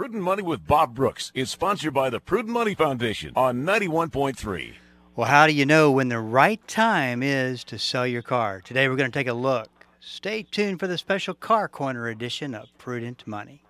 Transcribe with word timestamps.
Prudent 0.00 0.22
Money 0.22 0.42
with 0.42 0.66
Bob 0.66 0.94
Brooks 0.94 1.30
is 1.34 1.50
sponsored 1.50 1.92
by 1.92 2.08
the 2.08 2.20
Prudent 2.20 2.54
Money 2.54 2.74
Foundation 2.74 3.34
on 3.36 3.66
91.3. 3.66 4.76
Well, 5.14 5.28
how 5.28 5.46
do 5.46 5.52
you 5.52 5.66
know 5.66 5.92
when 5.92 6.08
the 6.08 6.20
right 6.20 6.66
time 6.66 7.22
is 7.22 7.64
to 7.64 7.78
sell 7.78 8.06
your 8.06 8.22
car? 8.22 8.62
Today 8.62 8.88
we're 8.88 8.96
going 8.96 9.10
to 9.10 9.18
take 9.18 9.26
a 9.26 9.34
look. 9.34 9.68
Stay 10.00 10.42
tuned 10.42 10.80
for 10.80 10.86
the 10.86 10.96
special 10.96 11.34
Car 11.34 11.68
Corner 11.68 12.08
edition 12.08 12.54
of 12.54 12.70
Prudent 12.78 13.26
Money. 13.26 13.62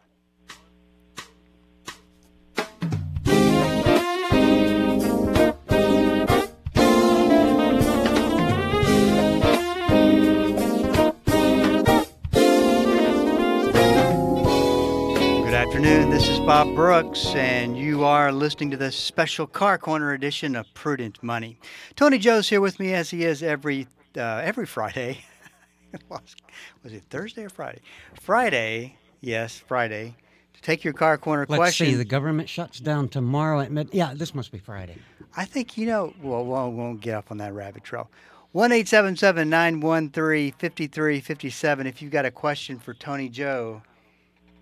Bob 16.50 16.74
Brooks, 16.74 17.26
and 17.36 17.78
you 17.78 18.02
are 18.02 18.32
listening 18.32 18.72
to 18.72 18.76
the 18.76 18.90
special 18.90 19.46
Car 19.46 19.78
Corner 19.78 20.14
edition 20.14 20.56
of 20.56 20.66
Prudent 20.74 21.22
Money. 21.22 21.56
Tony 21.94 22.18
Joe's 22.18 22.48
here 22.48 22.60
with 22.60 22.80
me 22.80 22.92
as 22.92 23.08
he 23.08 23.22
is 23.22 23.40
every 23.40 23.86
uh, 24.16 24.42
every 24.42 24.66
Friday. 24.66 25.20
was 26.08 26.92
it 26.92 27.04
Thursday 27.08 27.44
or 27.44 27.50
Friday? 27.50 27.78
Friday, 28.20 28.96
yes, 29.20 29.62
Friday. 29.64 30.16
To 30.54 30.60
take 30.60 30.82
your 30.82 30.92
Car 30.92 31.18
Corner 31.18 31.46
Let's 31.48 31.56
question. 31.56 31.86
see. 31.86 31.94
The 31.94 32.04
government 32.04 32.48
shuts 32.48 32.80
down 32.80 33.08
tomorrow 33.08 33.60
at 33.60 33.70
mid. 33.70 33.90
Yeah, 33.92 34.12
this 34.12 34.34
must 34.34 34.50
be 34.50 34.58
Friday. 34.58 34.96
I 35.36 35.44
think 35.44 35.78
you 35.78 35.86
know. 35.86 36.14
Well, 36.20 36.44
well, 36.44 36.68
we 36.68 36.78
won't 36.78 37.00
get 37.00 37.14
off 37.14 37.30
on 37.30 37.38
that 37.38 37.54
rabbit 37.54 37.84
trail. 37.84 38.10
One 38.50 38.72
eight 38.72 38.88
seven 38.88 39.14
seven 39.14 39.50
nine 39.50 39.78
one 39.78 40.10
three 40.10 40.50
fifty 40.58 40.88
three 40.88 41.20
fifty 41.20 41.48
seven. 41.48 41.86
If 41.86 42.02
you've 42.02 42.10
got 42.10 42.24
a 42.26 42.32
question 42.32 42.80
for 42.80 42.92
Tony 42.92 43.28
Joe, 43.28 43.82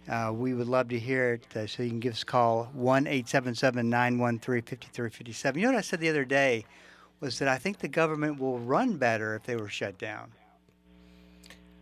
uh, 0.09 0.33
we 0.35 0.55
would 0.55 0.69
love 0.69 0.89
to 0.89 0.98
hear 0.98 1.35
it. 1.35 1.57
Uh, 1.57 1.67
so 1.67 1.83
you 1.83 1.91
can 1.91 2.01
give 2.01 2.15
us 2.15 2.23
a 2.23 2.27
call 2.27 2.71
1 2.73 3.05
913 3.05 4.62
5357. 4.62 5.61
You 5.61 5.67
know 5.67 5.73
what 5.73 5.78
I 5.78 5.83
said 5.83 6.00
the 6.00 6.09
other 6.09 6.25
day 6.25 6.65
was 7.20 7.39
that 7.39 7.48
I 7.48 7.59
think 7.59 7.78
the 7.78 7.89
government 7.89 8.41
will 8.41 8.59
run 8.59 8.97
better 8.97 9.34
if 9.34 9.42
they 9.45 9.56
were 9.56 9.69
shut 9.69 9.98
down. 9.98 10.33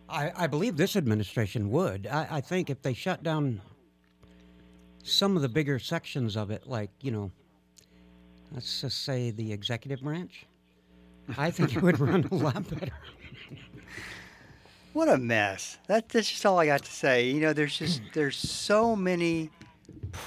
I, 0.09 0.31
I 0.35 0.47
believe 0.47 0.77
this 0.77 0.95
administration 0.95 1.69
would. 1.71 2.07
I, 2.07 2.27
I 2.31 2.41
think 2.41 2.69
if 2.69 2.81
they 2.81 2.93
shut 2.93 3.23
down 3.23 3.61
some 5.03 5.35
of 5.35 5.41
the 5.41 5.49
bigger 5.49 5.79
sections 5.79 6.35
of 6.35 6.49
it, 6.51 6.67
like 6.67 6.89
you 7.01 7.11
know, 7.11 7.31
let's 8.53 8.81
just 8.81 9.03
say 9.03 9.31
the 9.31 9.51
executive 9.51 10.01
branch, 10.01 10.45
I 11.37 11.51
think 11.51 11.75
it 11.75 11.81
would 11.81 11.99
run 11.99 12.27
a 12.31 12.35
lot 12.35 12.69
better. 12.69 12.93
What 14.97 15.09
a 15.09 15.17
mess. 15.19 15.77
That, 15.85 16.09
that's 16.09 16.27
just 16.27 16.43
all 16.43 16.57
I 16.57 16.65
got 16.65 16.81
to 16.81 16.91
say. 16.91 17.29
You 17.29 17.39
know, 17.39 17.53
there's 17.53 17.77
just 17.77 18.01
there's 18.15 18.35
so 18.35 18.95
many 18.95 19.51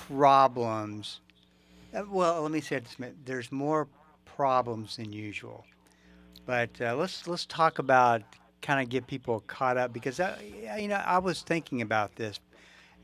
problems. 0.07 1.19
Uh, 1.93 2.05
Well, 2.09 2.41
let 2.43 2.53
me 2.53 2.61
say 2.61 2.77
it 2.77 2.85
this. 2.85 3.11
There's 3.25 3.51
more 3.51 3.89
problems 4.27 4.99
than 4.99 5.13
usual. 5.13 5.65
But 6.47 6.71
uh, 6.81 6.95
let's 6.95 7.27
let's 7.27 7.47
talk 7.47 7.81
about 7.81 8.23
kind 8.63 8.81
of 8.81 8.89
get 8.89 9.09
people 9.09 9.41
caught 9.49 9.77
up 9.77 9.93
because 9.93 10.21
I, 10.21 10.79
you 10.79 10.87
know 10.87 11.03
I 11.05 11.19
was 11.19 11.43
thinking 11.43 11.83
about 11.83 12.15
this 12.15 12.39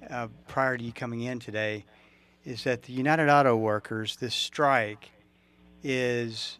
uh, 0.08 0.28
prior 0.46 0.78
to 0.78 0.84
you 0.84 0.92
coming 0.92 1.22
in 1.22 1.40
today. 1.40 1.84
Is 2.44 2.62
that 2.62 2.84
the 2.84 2.92
United 2.92 3.28
Auto 3.28 3.56
Workers 3.56 4.14
this 4.14 4.36
strike 4.36 5.10
is 5.82 6.58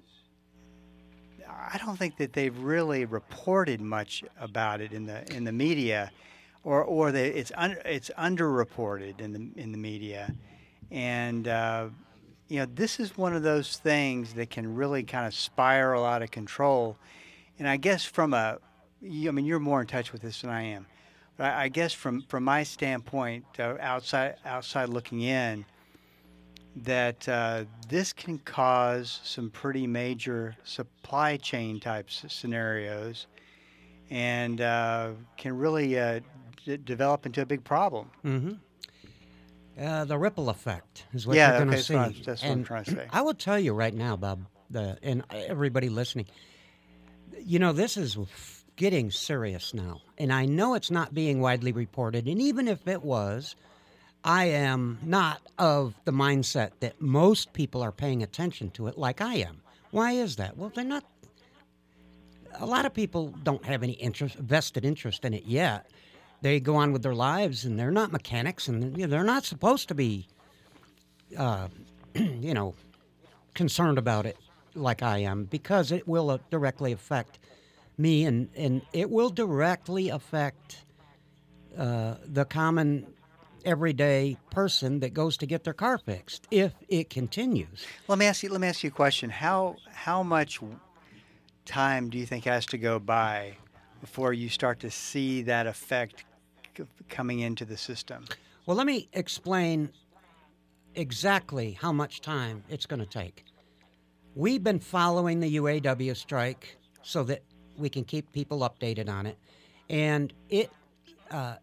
I 1.59 1.79
don't 1.79 1.97
think 1.97 2.17
that 2.19 2.33
they've 2.33 2.57
really 2.57 3.05
reported 3.05 3.81
much 3.81 4.23
about 4.41 4.81
it 4.81 4.93
in 4.93 5.07
the 5.07 5.25
in 5.35 5.45
the 5.45 5.53
media, 5.53 6.11
or 6.65 6.85
or 6.85 7.13
they, 7.13 7.29
it's 7.29 7.53
un, 7.55 7.77
it's 7.85 8.11
underreported 8.19 9.21
in 9.21 9.33
the 9.33 9.61
in 9.61 9.73
the 9.73 9.79
media, 9.79 10.35
and 10.91 11.49
uh, 11.49 11.89
you 12.49 12.61
know 12.61 12.67
this 12.75 13.01
is 13.01 13.17
one 13.17 13.35
of 13.35 13.43
those 13.43 13.79
things 13.79 14.35
that 14.35 14.51
can 14.51 14.75
really 14.75 15.03
kind 15.03 15.27
of 15.27 15.35
spiral 15.35 16.05
out 16.05 16.23
of 16.23 16.31
control, 16.31 16.97
and 17.59 17.69
I 17.69 17.77
guess 17.77 18.05
from 18.05 18.35
a 18.35 18.59
I 19.03 19.31
mean 19.31 19.45
you're 19.45 19.61
more 19.61 19.81
in 19.81 19.87
touch 19.87 20.13
with 20.13 20.23
this 20.23 20.43
than 20.43 20.51
I 20.51 20.63
am, 20.63 20.87
but 21.37 21.47
I, 21.47 21.65
I 21.65 21.69
guess 21.69 21.93
from 21.93 22.23
from 22.23 22.45
my 22.45 22.63
standpoint, 22.63 23.45
uh, 23.59 23.77
outside 23.81 24.37
outside 24.45 24.89
looking 24.89 25.23
in 25.23 25.65
that 26.77 27.27
uh, 27.29 27.65
this 27.89 28.13
can 28.13 28.39
cause 28.39 29.21
some 29.25 29.51
pretty 29.51 29.87
major 29.87 30.55
supply 30.65 31.37
chain 31.39 31.81
types 31.81 32.25
scenarios 32.29 33.27
and 34.11 34.61
uh, 34.61 35.11
can 35.37 35.57
really 35.57 35.99
uh, 35.99 36.21
d- 36.65 36.77
develop 36.77 37.25
into 37.27 37.41
a 37.43 37.47
big 37.47 37.65
problem. 37.65 38.11
Mm-hmm. 38.25 38.53
Uh, 39.83 40.05
the 40.05 40.17
ripple 40.19 40.49
effect 40.49 41.05
is 41.13 41.27
what 41.27 41.37
Yeah, 41.37 41.49
you're 41.49 41.59
going 41.59 41.71
to 41.71 41.77
that's 41.77 41.87
see. 41.87 41.95
what 41.95 42.03
I'm- 42.03 42.15
that's 42.25 42.43
what 42.43 42.51
I'm 42.53 42.65
trying 42.65 42.85
to 42.85 42.91
say. 42.93 43.07
I 43.13 43.23
will 43.23 43.35
tell 43.35 43.59
you 43.59 43.73
right 43.73 43.95
now, 43.95 44.17
Bob, 44.17 44.47
the, 44.71 44.99
and 45.03 45.23
everybody 45.33 45.89
listening, 45.89 46.27
you 47.41 47.59
know, 47.59 47.73
this 47.73 47.97
is 47.97 48.17
getting 48.77 49.11
serious 49.11 49.75
now. 49.75 50.01
And 50.19 50.33
I 50.33 50.45
know 50.47 50.75
it's 50.75 50.91
not 50.91 51.15
being 51.15 51.41
widely 51.41 51.73
reported. 51.73 52.27
And 52.27 52.41
even 52.41 52.69
if 52.69 52.87
it 52.87 53.03
was, 53.03 53.55
I 54.27 54.47
am 54.47 54.99
not 55.05 55.41
of 55.57 55.95
the 56.05 56.11
mindset 56.11 56.73
that 56.81 57.01
most 57.01 57.53
people 57.53 57.81
are 57.81 57.93
paying 57.93 58.25
attention 58.25 58.71
to 58.71 58.89
it 58.89 58.99
like 58.99 59.21
I 59.21 59.37
am. 59.37 59.63
Why 59.93 60.13
is 60.13 60.35
that? 60.37 60.57
Well, 60.57 60.73
they're 60.75 60.85
not. 60.85 61.05
A 62.59 62.67
lot 62.67 62.87
of 62.87 62.93
people 62.93 63.33
don't 63.45 63.65
have 63.65 63.85
any 63.85 63.93
interest, 63.93 64.35
vested 64.35 64.85
interest 64.85 65.25
in 65.25 65.33
it 65.33 65.45
yet. 65.45 65.89
They 66.43 66.59
go 66.59 66.75
on 66.75 66.93
with 66.93 67.05
their 67.05 67.15
lives, 67.15 67.65
and 67.65 67.79
they're 67.79 67.93
not 67.93 68.11
mechanics, 68.11 68.67
and 68.67 68.97
they're 68.97 69.23
not 69.23 69.45
supposed 69.45 69.87
to 69.89 69.95
be, 69.95 70.27
uh, 71.39 71.69
you 72.15 72.53
know, 72.53 72.75
concerned 73.55 73.97
about 73.97 74.27
it 74.27 74.37
like 74.75 75.05
I 75.05 75.19
am 75.19 75.45
because 75.45 75.93
it 75.93 76.09
will 76.09 76.31
uh, 76.31 76.39
directly 76.51 76.91
affect 76.91 77.39
me, 77.97 78.25
and 78.25 78.49
and 78.57 78.83
it 78.93 79.09
will 79.09 79.31
directly 79.31 80.09
affect 80.09 80.79
uh, 81.79 82.17
the 82.27 82.45
common 82.45 83.07
everyday 83.67 84.39
person 84.51 85.01
that 85.01 85.13
goes 85.13 85.37
to 85.39 85.47
get 85.47 85.65
their 85.65 85.75
car 85.75 85.99
fixed 85.99 86.47
if 86.51 86.73
it 86.89 87.11
continues. 87.11 87.85
Let 88.09 88.19
me 88.19 88.27
ask 88.27 88.43
you. 88.43 88.49
Let 88.49 88.61
me 88.61 88.69
ask 88.69 88.83
you 88.83 88.89
a 88.89 88.93
question. 88.93 89.29
How 89.29 89.77
how 89.93 90.23
much 90.23 90.61
time 91.67 92.09
do 92.09 92.17
you 92.17 92.25
think 92.25 92.45
has 92.45 92.65
to 92.67 92.79
go 92.79 92.99
by 92.99 93.57
before 94.01 94.33
you 94.33 94.49
start 94.49 94.81
to 94.81 94.91
see 94.91 95.43
that 95.43 95.67
effect 95.67 96.25
c- 96.77 96.85
coming 97.09 97.41
into 97.41 97.65
the 97.65 97.77
system? 97.77 98.25
Well, 98.65 98.77
let 98.77 98.87
me 98.87 99.09
explain 99.13 99.91
exactly 100.95 101.73
how 101.73 101.93
much 101.93 102.21
time 102.21 102.65
it's 102.69 102.87
going 102.87 103.01
to 103.01 103.07
take. 103.07 103.45
We've 104.35 104.63
been 104.63 104.81
following 104.81 105.41
the 105.41 105.57
UAW 105.57 106.17
strike 106.17 106.79
so 107.03 107.25
that 107.25 107.43
we 107.77 107.89
can 107.89 108.05
keep 108.05 108.31
people 108.33 108.61
updated 108.61 109.09
on 109.09 109.27
it, 109.27 109.39
and 109.89 110.33
it 110.49 110.71
uh, 111.31 111.57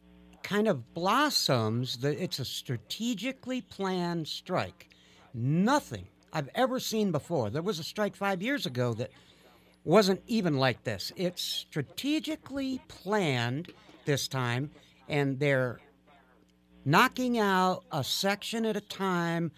kind 0.44 0.68
of 0.68 0.94
blossoms. 0.94 1.98
The, 1.98 2.22
it's 2.22 2.40
a 2.40 2.46
strategically 2.46 3.62
planned 3.62 4.28
strike. 4.28 4.90
Nothing 5.34 6.08
I've 6.32 6.50
ever 6.54 6.80
seen 6.80 7.12
before. 7.12 7.50
There 7.50 7.62
was 7.62 7.80
a 7.80 7.84
strike 7.84 8.16
five 8.16 8.42
years 8.42 8.66
ago 8.66 8.94
that 8.94 9.12
wasn't 9.84 10.22
even 10.28 10.58
like 10.58 10.84
this. 10.84 11.12
It's 11.16 11.42
strategically 11.42 12.82
planned 12.88 13.72
this 14.06 14.28
time, 14.28 14.72
and 15.10 15.40
they're 15.40 15.80
knocking 16.86 17.40
out 17.40 17.84
a 17.92 18.04
section 18.04 18.66
at 18.66 18.76
a 18.76 18.82
time 18.82 19.52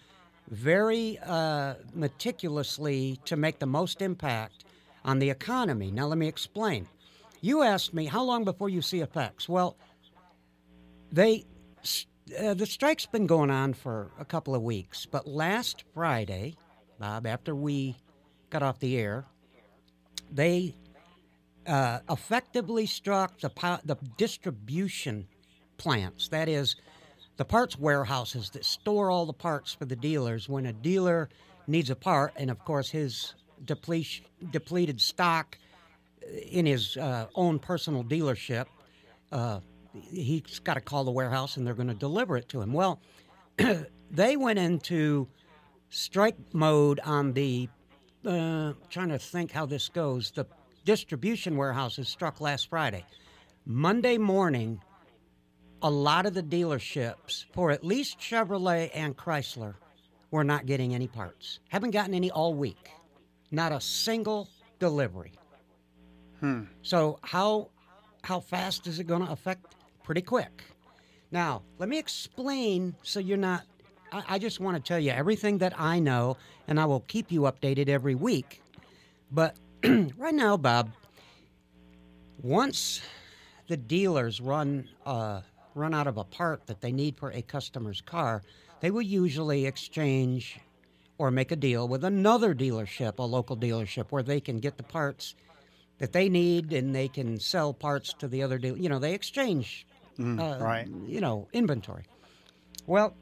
very 0.50 1.18
uh, 1.26 1.74
meticulously 1.92 3.18
to 3.24 3.36
make 3.36 3.58
the 3.58 3.66
most 3.66 4.00
impact 4.00 4.64
on 5.04 5.18
the 5.18 5.30
economy. 5.30 5.90
Now, 5.90 6.06
let 6.06 6.18
me 6.18 6.28
explain. 6.28 6.86
You 7.40 7.62
asked 7.62 7.94
me 7.94 8.06
how 8.06 8.22
long 8.22 8.44
before 8.44 8.68
you 8.68 8.82
see 8.82 9.00
effects. 9.00 9.48
Well, 9.48 9.76
they 11.12 11.44
uh, 12.40 12.54
the 12.54 12.66
strike's 12.66 13.06
been 13.06 13.26
going 13.26 13.50
on 13.50 13.72
for 13.72 14.10
a 14.18 14.24
couple 14.24 14.54
of 14.54 14.62
weeks, 14.62 15.06
but 15.06 15.26
last 15.26 15.84
Friday, 15.94 16.56
Bob, 16.98 17.26
after 17.26 17.54
we 17.54 17.96
got 18.50 18.62
off 18.62 18.80
the 18.80 18.96
air, 18.98 19.24
they 20.32 20.74
uh, 21.66 22.00
effectively 22.10 22.86
struck 22.86 23.38
the 23.40 23.50
po- 23.50 23.78
the 23.84 23.96
distribution 24.16 25.28
plants. 25.76 26.28
That 26.28 26.48
is, 26.48 26.76
the 27.36 27.44
parts 27.44 27.78
warehouses 27.78 28.50
that 28.50 28.64
store 28.64 29.10
all 29.10 29.26
the 29.26 29.32
parts 29.32 29.72
for 29.72 29.84
the 29.84 29.96
dealers. 29.96 30.48
When 30.48 30.66
a 30.66 30.72
dealer 30.72 31.28
needs 31.66 31.90
a 31.90 31.96
part, 31.96 32.32
and 32.36 32.50
of 32.50 32.58
course 32.64 32.90
his 32.90 33.34
deplete, 33.64 34.22
depleted 34.50 35.00
stock 35.00 35.58
in 36.50 36.66
his 36.66 36.96
uh, 36.96 37.26
own 37.34 37.58
personal 37.58 38.02
dealership, 38.02 38.66
uh, 39.32 39.60
he's 40.02 40.58
got 40.60 40.74
to 40.74 40.80
call 40.80 41.04
the 41.04 41.10
warehouse 41.10 41.56
and 41.56 41.66
they're 41.66 41.74
going 41.74 41.88
to 41.88 41.94
deliver 41.94 42.36
it 42.36 42.48
to 42.50 42.60
him. 42.60 42.72
Well, 42.72 43.00
they 44.10 44.36
went 44.36 44.58
into 44.58 45.28
strike 45.90 46.36
mode 46.52 47.00
on 47.00 47.32
the. 47.32 47.68
Uh, 48.24 48.72
trying 48.90 49.08
to 49.08 49.18
think 49.18 49.52
how 49.52 49.66
this 49.66 49.88
goes. 49.88 50.32
The 50.32 50.46
distribution 50.84 51.56
warehouses 51.56 52.08
struck 52.08 52.40
last 52.40 52.68
Friday. 52.68 53.04
Monday 53.64 54.18
morning, 54.18 54.80
a 55.82 55.90
lot 55.90 56.26
of 56.26 56.34
the 56.34 56.42
dealerships 56.42 57.44
for 57.52 57.70
at 57.70 57.84
least 57.84 58.18
Chevrolet 58.18 58.90
and 58.94 59.16
Chrysler 59.16 59.74
were 60.30 60.44
not 60.44 60.66
getting 60.66 60.94
any 60.94 61.06
parts. 61.06 61.60
Haven't 61.68 61.92
gotten 61.92 62.14
any 62.14 62.30
all 62.30 62.54
week. 62.54 62.90
Not 63.50 63.72
a 63.72 63.80
single 63.80 64.48
delivery. 64.78 65.32
Hmm. 66.40 66.64
So 66.82 67.18
how 67.22 67.70
how 68.22 68.40
fast 68.40 68.86
is 68.86 68.98
it 68.98 69.04
going 69.04 69.24
to 69.24 69.30
affect? 69.30 69.74
Pretty 70.06 70.22
quick. 70.22 70.62
Now, 71.32 71.62
let 71.78 71.88
me 71.88 71.98
explain 71.98 72.94
so 73.02 73.18
you're 73.18 73.36
not. 73.36 73.64
I, 74.12 74.22
I 74.28 74.38
just 74.38 74.60
want 74.60 74.76
to 74.76 74.88
tell 74.88 75.00
you 75.00 75.10
everything 75.10 75.58
that 75.58 75.78
I 75.78 75.98
know, 75.98 76.36
and 76.68 76.78
I 76.78 76.84
will 76.84 77.00
keep 77.00 77.32
you 77.32 77.40
updated 77.40 77.88
every 77.88 78.14
week. 78.14 78.62
But 79.32 79.56
right 79.84 80.32
now, 80.32 80.56
Bob, 80.56 80.92
once 82.40 83.00
the 83.66 83.76
dealers 83.76 84.40
run 84.40 84.88
uh, 85.04 85.40
run 85.74 85.92
out 85.92 86.06
of 86.06 86.18
a 86.18 86.24
part 86.24 86.68
that 86.68 86.80
they 86.80 86.92
need 86.92 87.18
for 87.18 87.32
a 87.32 87.42
customer's 87.42 88.00
car, 88.00 88.44
they 88.80 88.92
will 88.92 89.02
usually 89.02 89.66
exchange 89.66 90.60
or 91.18 91.32
make 91.32 91.50
a 91.50 91.56
deal 91.56 91.88
with 91.88 92.04
another 92.04 92.54
dealership, 92.54 93.18
a 93.18 93.22
local 93.22 93.56
dealership, 93.56 94.06
where 94.10 94.22
they 94.22 94.40
can 94.40 94.60
get 94.60 94.76
the 94.76 94.84
parts 94.84 95.34
that 95.98 96.12
they 96.12 96.28
need 96.28 96.72
and 96.72 96.94
they 96.94 97.08
can 97.08 97.40
sell 97.40 97.72
parts 97.72 98.12
to 98.12 98.28
the 98.28 98.42
other 98.42 98.58
deal. 98.58 98.76
You 98.76 98.88
know, 98.88 98.98
they 98.98 99.14
exchange, 99.14 99.86
Mm, 100.18 100.40
uh, 100.40 100.64
right. 100.64 100.88
you 101.06 101.20
know, 101.20 101.48
inventory. 101.52 102.04
Well, 102.86 103.14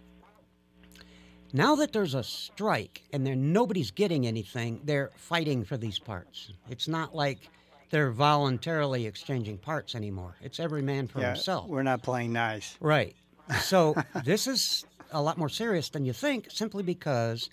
now 1.53 1.77
that 1.77 1.93
there's 1.93 2.15
a 2.15 2.23
strike 2.25 3.03
and 3.13 3.27
there 3.27 3.37
nobody's 3.37 3.91
getting 3.91 4.27
anything, 4.27 4.81
they're 4.85 5.11
fighting 5.17 5.65
for 5.65 5.77
these 5.77 5.99
parts. 5.99 6.53
It's 6.69 6.89
not 6.89 7.15
like 7.15 7.49
they're 7.91 8.11
voluntarily 8.11 9.07
exchanging 9.07 9.59
parts 9.59 9.95
anymore. 9.95 10.35
It's 10.43 10.59
every 10.59 10.83
man 10.83 11.07
for 11.07 11.21
Yeah, 11.21 11.29
himself. 11.35 11.69
we're 11.69 11.83
not 11.85 12.03
playing 12.03 12.33
nice. 12.33 12.77
Right. 12.81 13.15
So 13.61 13.95
this 14.25 14.47
is 14.47 14.85
a 15.13 15.23
lot 15.23 15.39
more 15.39 15.49
serious 15.49 15.91
than 15.91 16.05
you 16.05 16.13
think, 16.13 16.49
simply 16.51 16.83
because 16.83 17.51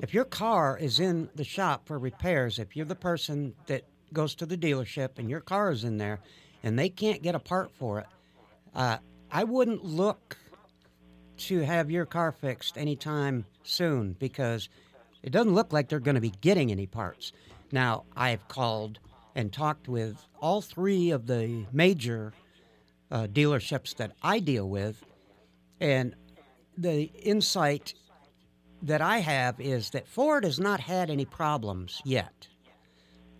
if 0.00 0.14
your 0.14 0.24
car 0.24 0.78
is 0.78 1.00
in 1.00 1.28
the 1.34 1.42
shop 1.44 1.86
for 1.86 1.98
repairs, 1.98 2.58
if 2.58 2.76
you're 2.76 2.86
the 2.86 2.94
person 2.94 3.54
that 3.66 3.82
goes 4.12 4.34
to 4.36 4.46
the 4.46 4.56
dealership 4.56 5.18
and 5.18 5.28
your 5.28 5.40
car 5.40 5.72
is 5.72 5.82
in 5.82 5.98
there 5.98 6.20
and 6.62 6.78
they 6.78 6.88
can't 6.88 7.22
get 7.22 7.34
a 7.34 7.40
part 7.40 7.72
for 7.76 7.98
it, 7.98 8.06
uh, 8.76 8.98
I 9.32 9.44
wouldn't 9.44 9.84
look 9.84 10.36
to 11.38 11.60
have 11.60 11.90
your 11.90 12.06
car 12.06 12.30
fixed 12.30 12.78
anytime 12.78 13.46
soon 13.64 14.14
because 14.18 14.68
it 15.22 15.30
doesn't 15.30 15.54
look 15.54 15.72
like 15.72 15.88
they're 15.88 15.98
going 15.98 16.14
to 16.14 16.20
be 16.20 16.32
getting 16.40 16.70
any 16.70 16.86
parts. 16.86 17.32
Now, 17.72 18.04
I've 18.16 18.46
called 18.48 19.00
and 19.34 19.52
talked 19.52 19.88
with 19.88 20.16
all 20.40 20.60
three 20.60 21.10
of 21.10 21.26
the 21.26 21.66
major 21.72 22.32
uh, 23.10 23.26
dealerships 23.26 23.96
that 23.96 24.12
I 24.22 24.38
deal 24.38 24.68
with, 24.68 25.04
and 25.80 26.14
the 26.78 27.04
insight 27.22 27.94
that 28.82 29.00
I 29.00 29.18
have 29.18 29.58
is 29.60 29.90
that 29.90 30.06
Ford 30.06 30.44
has 30.44 30.60
not 30.60 30.80
had 30.80 31.10
any 31.10 31.24
problems 31.24 32.00
yet. 32.04 32.48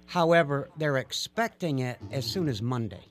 However, 0.06 0.70
they're 0.76 0.96
expecting 0.96 1.80
it 1.80 1.98
as 2.10 2.24
soon 2.24 2.48
as 2.48 2.62
Monday. 2.62 3.04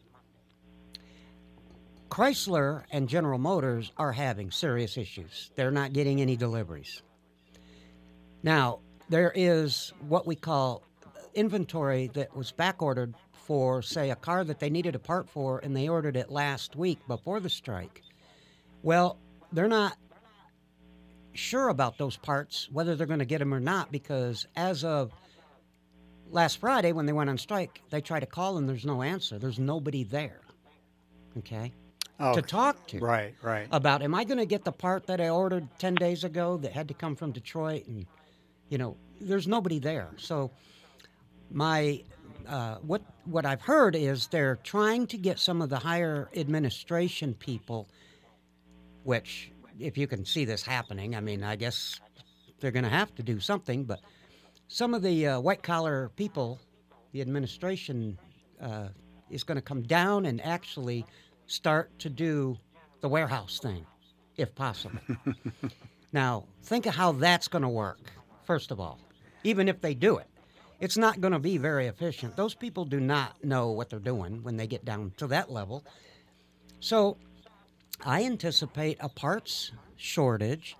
Chrysler 2.15 2.83
and 2.91 3.09
General 3.09 3.37
Motors 3.37 3.91
are 3.97 4.13
having 4.13 4.49
serious 4.49 4.95
issues. 4.95 5.51
They're 5.55 5.69
not 5.69 5.91
getting 5.91 6.21
any 6.21 6.37
deliveries. 6.37 7.01
Now, 8.41 8.79
there 9.09 9.33
is 9.35 9.91
what 10.07 10.25
we 10.25 10.37
call 10.37 10.81
inventory 11.33 12.09
that 12.13 12.33
was 12.33 12.53
back 12.53 12.81
ordered 12.81 13.15
for, 13.33 13.81
say, 13.81 14.11
a 14.11 14.15
car 14.15 14.45
that 14.45 14.61
they 14.61 14.69
needed 14.69 14.95
a 14.95 14.99
part 14.99 15.27
for, 15.27 15.59
and 15.59 15.75
they 15.75 15.89
ordered 15.89 16.15
it 16.15 16.31
last 16.31 16.77
week 16.77 17.05
before 17.05 17.41
the 17.41 17.49
strike. 17.49 18.01
Well, 18.81 19.19
they're 19.51 19.67
not 19.67 19.97
sure 21.33 21.67
about 21.67 21.97
those 21.97 22.15
parts, 22.15 22.69
whether 22.71 22.95
they're 22.95 23.07
going 23.07 23.19
to 23.19 23.25
get 23.25 23.39
them 23.39 23.53
or 23.53 23.59
not, 23.59 23.91
because 23.91 24.47
as 24.55 24.85
of 24.85 25.11
last 26.31 26.61
Friday 26.61 26.93
when 26.93 27.07
they 27.07 27.13
went 27.13 27.29
on 27.29 27.37
strike, 27.37 27.81
they 27.89 27.99
tried 27.99 28.21
to 28.21 28.25
call 28.25 28.57
and 28.57 28.69
there's 28.69 28.85
no 28.85 29.01
answer. 29.01 29.37
There's 29.37 29.59
nobody 29.59 30.05
there. 30.05 30.39
Okay? 31.39 31.73
Oh, 32.17 32.33
To 32.33 32.41
talk 32.41 32.87
to 32.87 32.99
right, 32.99 33.35
right. 33.41 33.67
about 33.71 34.01
am 34.01 34.15
I 34.15 34.23
going 34.23 34.37
to 34.37 34.45
get 34.45 34.63
the 34.63 34.71
part 34.71 35.05
that 35.07 35.19
I 35.19 35.27
ordered 35.27 35.67
10 35.79 35.95
days 35.95 36.23
ago 36.23 36.55
that 36.57 36.71
had 36.71 36.87
to 36.87 36.93
come 36.93 37.13
from 37.15 37.33
Detroit 37.33 37.87
and 37.87 38.05
you 38.69 38.77
know 38.77 38.95
there's 39.19 39.47
nobody 39.47 39.79
there 39.79 40.11
so 40.17 40.49
my 41.51 42.01
uh, 42.47 42.75
what 42.77 43.01
what 43.25 43.45
I've 43.45 43.61
heard 43.61 43.95
is 43.97 44.27
they're 44.27 44.57
trying 44.63 45.07
to 45.07 45.17
get 45.17 45.39
some 45.39 45.61
of 45.61 45.69
the 45.69 45.77
higher 45.77 46.29
administration 46.35 47.33
people 47.33 47.89
which 49.03 49.51
if 49.77 49.97
you 49.97 50.07
can 50.07 50.23
see 50.23 50.45
this 50.45 50.63
happening 50.63 51.15
I 51.17 51.19
mean 51.19 51.43
I 51.43 51.57
guess 51.57 51.99
they're 52.61 52.71
going 52.71 52.85
to 52.85 52.89
have 52.89 53.13
to 53.15 53.23
do 53.23 53.41
something 53.41 53.83
but 53.83 53.99
some 54.69 54.93
of 54.93 55.01
the 55.01 55.27
uh, 55.27 55.39
white 55.41 55.63
collar 55.63 56.11
people 56.15 56.61
the 57.11 57.19
administration 57.19 58.17
uh, 58.61 58.87
is 59.29 59.43
going 59.43 59.57
to 59.57 59.61
come 59.61 59.81
down 59.81 60.25
and 60.25 60.39
actually 60.45 61.05
start 61.47 61.97
to 61.99 62.09
do 62.09 62.57
the 63.01 63.09
warehouse 63.09 63.59
thing, 63.59 63.85
if 64.37 64.53
possible. 64.55 64.99
now, 66.13 66.45
think 66.63 66.85
of 66.85 66.95
how 66.95 67.11
that's 67.11 67.47
going 67.47 67.61
to 67.61 67.69
work, 67.69 68.11
first 68.43 68.71
of 68.71 68.79
all, 68.79 68.99
even 69.43 69.67
if 69.67 69.81
they 69.81 69.93
do 69.93 70.17
it. 70.17 70.27
It's 70.79 70.97
not 70.97 71.21
going 71.21 71.33
to 71.33 71.39
be 71.39 71.57
very 71.57 71.87
efficient. 71.87 72.35
Those 72.35 72.53
people 72.53 72.83
do 72.83 72.99
not 72.99 73.43
know 73.43 73.71
what 73.71 73.89
they're 73.89 73.99
doing 73.99 74.43
when 74.43 74.57
they 74.57 74.67
get 74.67 74.83
down 74.83 75.13
to 75.17 75.27
that 75.27 75.49
level. 75.51 75.83
So, 76.81 77.17
I 78.03 78.25
anticipate 78.25 78.97
a 78.99 79.07
parts 79.07 79.71
shortage 79.95 80.75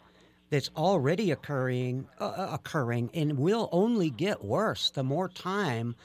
that's 0.50 0.69
already 0.75 1.31
occurring 1.31 2.07
uh, 2.19 2.50
occurring 2.51 3.09
and 3.13 3.38
will 3.39 3.69
only 3.71 4.09
get 4.09 4.44
worse 4.44 4.89
the 4.89 5.03
more 5.03 5.29
time 5.29 5.95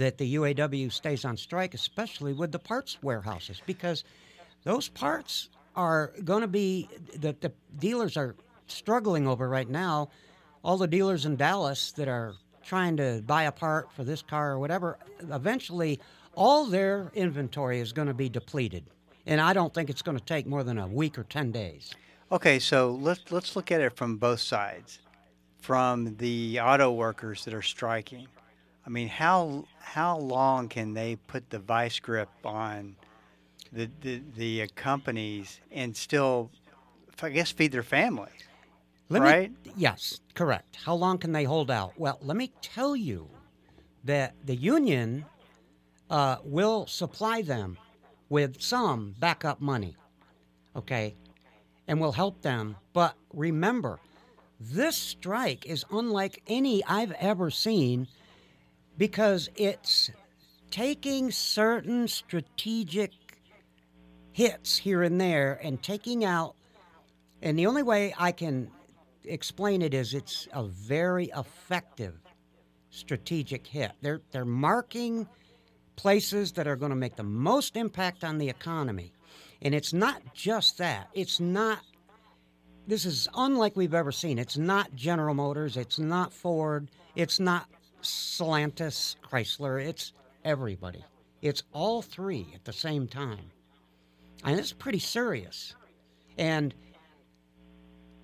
that 0.00 0.16
the 0.16 0.34
UAW 0.34 0.90
stays 0.90 1.26
on 1.26 1.36
strike, 1.36 1.74
especially 1.74 2.32
with 2.32 2.52
the 2.52 2.58
parts 2.58 2.96
warehouses, 3.02 3.60
because 3.66 4.02
those 4.64 4.88
parts 4.88 5.50
are 5.76 6.12
going 6.24 6.40
to 6.40 6.48
be 6.48 6.88
that 7.18 7.42
the 7.42 7.52
dealers 7.78 8.16
are 8.16 8.34
struggling 8.66 9.28
over 9.28 9.46
right 9.46 9.68
now. 9.68 10.08
All 10.64 10.78
the 10.78 10.86
dealers 10.86 11.26
in 11.26 11.36
Dallas 11.36 11.92
that 11.92 12.08
are 12.08 12.34
trying 12.64 12.96
to 12.96 13.22
buy 13.26 13.44
a 13.44 13.52
part 13.52 13.92
for 13.92 14.02
this 14.02 14.22
car 14.22 14.52
or 14.52 14.58
whatever, 14.58 14.98
eventually 15.30 16.00
all 16.34 16.64
their 16.64 17.12
inventory 17.14 17.80
is 17.80 17.92
going 17.92 18.08
to 18.08 18.14
be 18.14 18.28
depleted. 18.28 18.84
And 19.26 19.38
I 19.38 19.52
don't 19.52 19.72
think 19.72 19.90
it's 19.90 20.02
going 20.02 20.18
to 20.18 20.24
take 20.24 20.46
more 20.46 20.64
than 20.64 20.78
a 20.78 20.86
week 20.86 21.18
or 21.18 21.24
10 21.24 21.52
days. 21.52 21.94
Okay, 22.32 22.58
so 22.58 22.98
let's 23.00 23.30
let's 23.30 23.54
look 23.54 23.70
at 23.70 23.80
it 23.82 23.96
from 23.96 24.16
both 24.16 24.40
sides. 24.40 25.00
From 25.58 26.16
the 26.16 26.58
auto 26.60 26.90
workers 26.90 27.44
that 27.44 27.52
are 27.52 27.62
striking. 27.62 28.28
I 28.86 28.90
mean, 28.90 29.08
how 29.08 29.64
how 29.80 30.18
long 30.18 30.68
can 30.68 30.94
they 30.94 31.16
put 31.16 31.50
the 31.50 31.58
vice 31.58 31.98
grip 32.00 32.30
on 32.44 32.96
the 33.72 33.90
the, 34.00 34.22
the 34.36 34.62
uh, 34.62 34.66
companies 34.74 35.60
and 35.70 35.96
still, 35.96 36.50
I 37.22 37.30
guess, 37.30 37.50
feed 37.50 37.72
their 37.72 37.82
families? 37.82 38.32
Let 39.08 39.22
Right? 39.22 39.50
Me, 39.66 39.72
yes, 39.76 40.20
correct. 40.34 40.78
How 40.84 40.94
long 40.94 41.18
can 41.18 41.32
they 41.32 41.44
hold 41.44 41.70
out? 41.70 41.92
Well, 41.98 42.18
let 42.22 42.36
me 42.36 42.52
tell 42.62 42.94
you 42.94 43.28
that 44.04 44.34
the 44.44 44.54
union 44.54 45.26
uh, 46.08 46.36
will 46.44 46.86
supply 46.86 47.42
them 47.42 47.76
with 48.28 48.60
some 48.62 49.14
backup 49.18 49.60
money, 49.60 49.96
okay, 50.76 51.14
and 51.88 52.00
will 52.00 52.12
help 52.12 52.40
them. 52.42 52.76
But 52.92 53.14
remember, 53.34 53.98
this 54.60 54.96
strike 54.96 55.66
is 55.66 55.84
unlike 55.90 56.42
any 56.46 56.84
I've 56.84 57.12
ever 57.12 57.50
seen 57.50 58.06
because 59.00 59.48
it's 59.56 60.10
taking 60.70 61.30
certain 61.30 62.06
strategic 62.06 63.12
hits 64.32 64.76
here 64.76 65.02
and 65.02 65.18
there 65.18 65.58
and 65.62 65.82
taking 65.82 66.22
out 66.22 66.54
and 67.40 67.58
the 67.58 67.64
only 67.64 67.82
way 67.82 68.14
I 68.18 68.30
can 68.30 68.70
explain 69.24 69.80
it 69.80 69.94
is 69.94 70.12
it's 70.12 70.48
a 70.52 70.64
very 70.64 71.30
effective 71.34 72.20
strategic 72.90 73.66
hit. 73.66 73.92
They're 74.02 74.20
they're 74.32 74.44
marking 74.44 75.26
places 75.96 76.52
that 76.52 76.66
are 76.66 76.76
going 76.76 76.90
to 76.90 76.96
make 76.96 77.16
the 77.16 77.22
most 77.22 77.76
impact 77.78 78.22
on 78.22 78.36
the 78.36 78.50
economy. 78.50 79.14
And 79.62 79.74
it's 79.74 79.94
not 79.94 80.34
just 80.34 80.76
that. 80.76 81.08
It's 81.14 81.40
not 81.40 81.80
this 82.86 83.06
is 83.06 83.28
unlike 83.34 83.76
we've 83.76 83.94
ever 83.94 84.12
seen. 84.12 84.38
It's 84.38 84.58
not 84.58 84.94
General 84.94 85.34
Motors, 85.34 85.78
it's 85.78 85.98
not 85.98 86.34
Ford, 86.34 86.88
it's 87.16 87.40
not 87.40 87.66
Stellantis, 88.02 89.16
Chrysler, 89.22 89.84
it's 89.84 90.12
everybody. 90.44 91.04
It's 91.42 91.62
all 91.72 92.02
three 92.02 92.46
at 92.54 92.64
the 92.64 92.72
same 92.72 93.06
time. 93.06 93.50
And 94.44 94.58
it's 94.58 94.72
pretty 94.72 94.98
serious. 94.98 95.74
And 96.38 96.74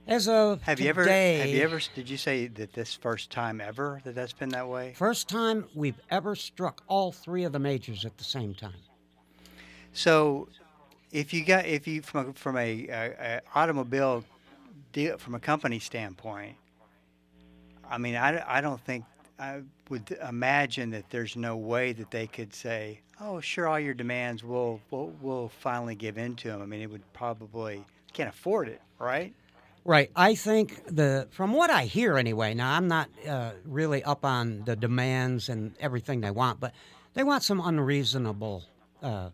as 0.06 0.28
of 0.28 0.62
Have 0.62 0.80
you 0.80 0.88
ever 0.88 1.02
today, 1.02 1.38
have 1.38 1.48
you 1.48 1.62
ever 1.62 1.80
did 1.94 2.08
you 2.08 2.16
say 2.16 2.46
that 2.46 2.72
this 2.72 2.94
first 2.94 3.30
time 3.30 3.60
ever 3.60 4.00
that 4.04 4.14
that's 4.14 4.32
been 4.32 4.50
that 4.50 4.68
way? 4.68 4.94
First 4.96 5.28
time 5.28 5.66
we've 5.74 6.00
ever 6.10 6.34
struck 6.36 6.82
all 6.86 7.12
three 7.12 7.44
of 7.44 7.52
the 7.52 7.58
majors 7.58 8.04
at 8.04 8.16
the 8.16 8.24
same 8.24 8.54
time. 8.54 8.72
So, 9.92 10.48
if 11.10 11.34
you 11.34 11.44
got 11.44 11.66
if 11.66 11.88
you 11.88 12.02
from 12.02 12.30
a, 12.30 12.32
from 12.34 12.56
a, 12.56 12.86
a, 12.88 13.16
a 13.20 13.40
automobile 13.54 14.24
deal 14.92 15.18
from 15.18 15.34
a 15.34 15.40
company 15.40 15.80
standpoint, 15.80 16.56
I 17.90 17.98
mean, 17.98 18.14
I, 18.14 18.58
I 18.58 18.60
don't 18.60 18.80
think 18.80 19.04
I 19.38 19.62
would 19.90 20.16
imagine 20.26 20.90
that 20.90 21.10
there's 21.10 21.36
no 21.36 21.56
way 21.56 21.92
that 21.92 22.10
they 22.10 22.26
could 22.26 22.54
say, 22.54 23.00
"Oh, 23.20 23.40
sure, 23.40 23.68
all 23.68 23.78
your 23.78 23.94
demands 23.94 24.42
we'll 24.42 24.80
we'll, 24.90 25.12
we'll 25.20 25.48
finally 25.48 25.94
give 25.94 26.18
in 26.18 26.36
to 26.36 26.48
them." 26.48 26.62
I 26.62 26.66
mean, 26.66 26.80
it 26.80 26.90
would 26.90 27.12
probably 27.12 27.84
can't 28.12 28.28
afford 28.28 28.68
it, 28.68 28.80
right? 28.98 29.34
Right. 29.84 30.10
I 30.16 30.34
think 30.34 30.84
the 30.86 31.28
from 31.30 31.52
what 31.52 31.70
I 31.70 31.84
hear 31.84 32.16
anyway. 32.18 32.54
Now 32.54 32.74
I'm 32.74 32.88
not 32.88 33.08
uh, 33.28 33.52
really 33.64 34.02
up 34.02 34.24
on 34.24 34.64
the 34.64 34.74
demands 34.74 35.48
and 35.48 35.74
everything 35.80 36.22
they 36.22 36.30
want, 36.30 36.58
but 36.58 36.72
they 37.14 37.22
want 37.22 37.42
some 37.42 37.60
unreasonable, 37.60 38.64
uh, 39.02 39.30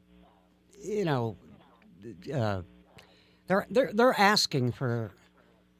you 0.80 1.04
know, 1.04 1.36
uh, 2.34 2.62
they're 3.46 3.66
they're 3.70 3.92
they're 3.92 4.18
asking 4.18 4.72
for 4.72 5.12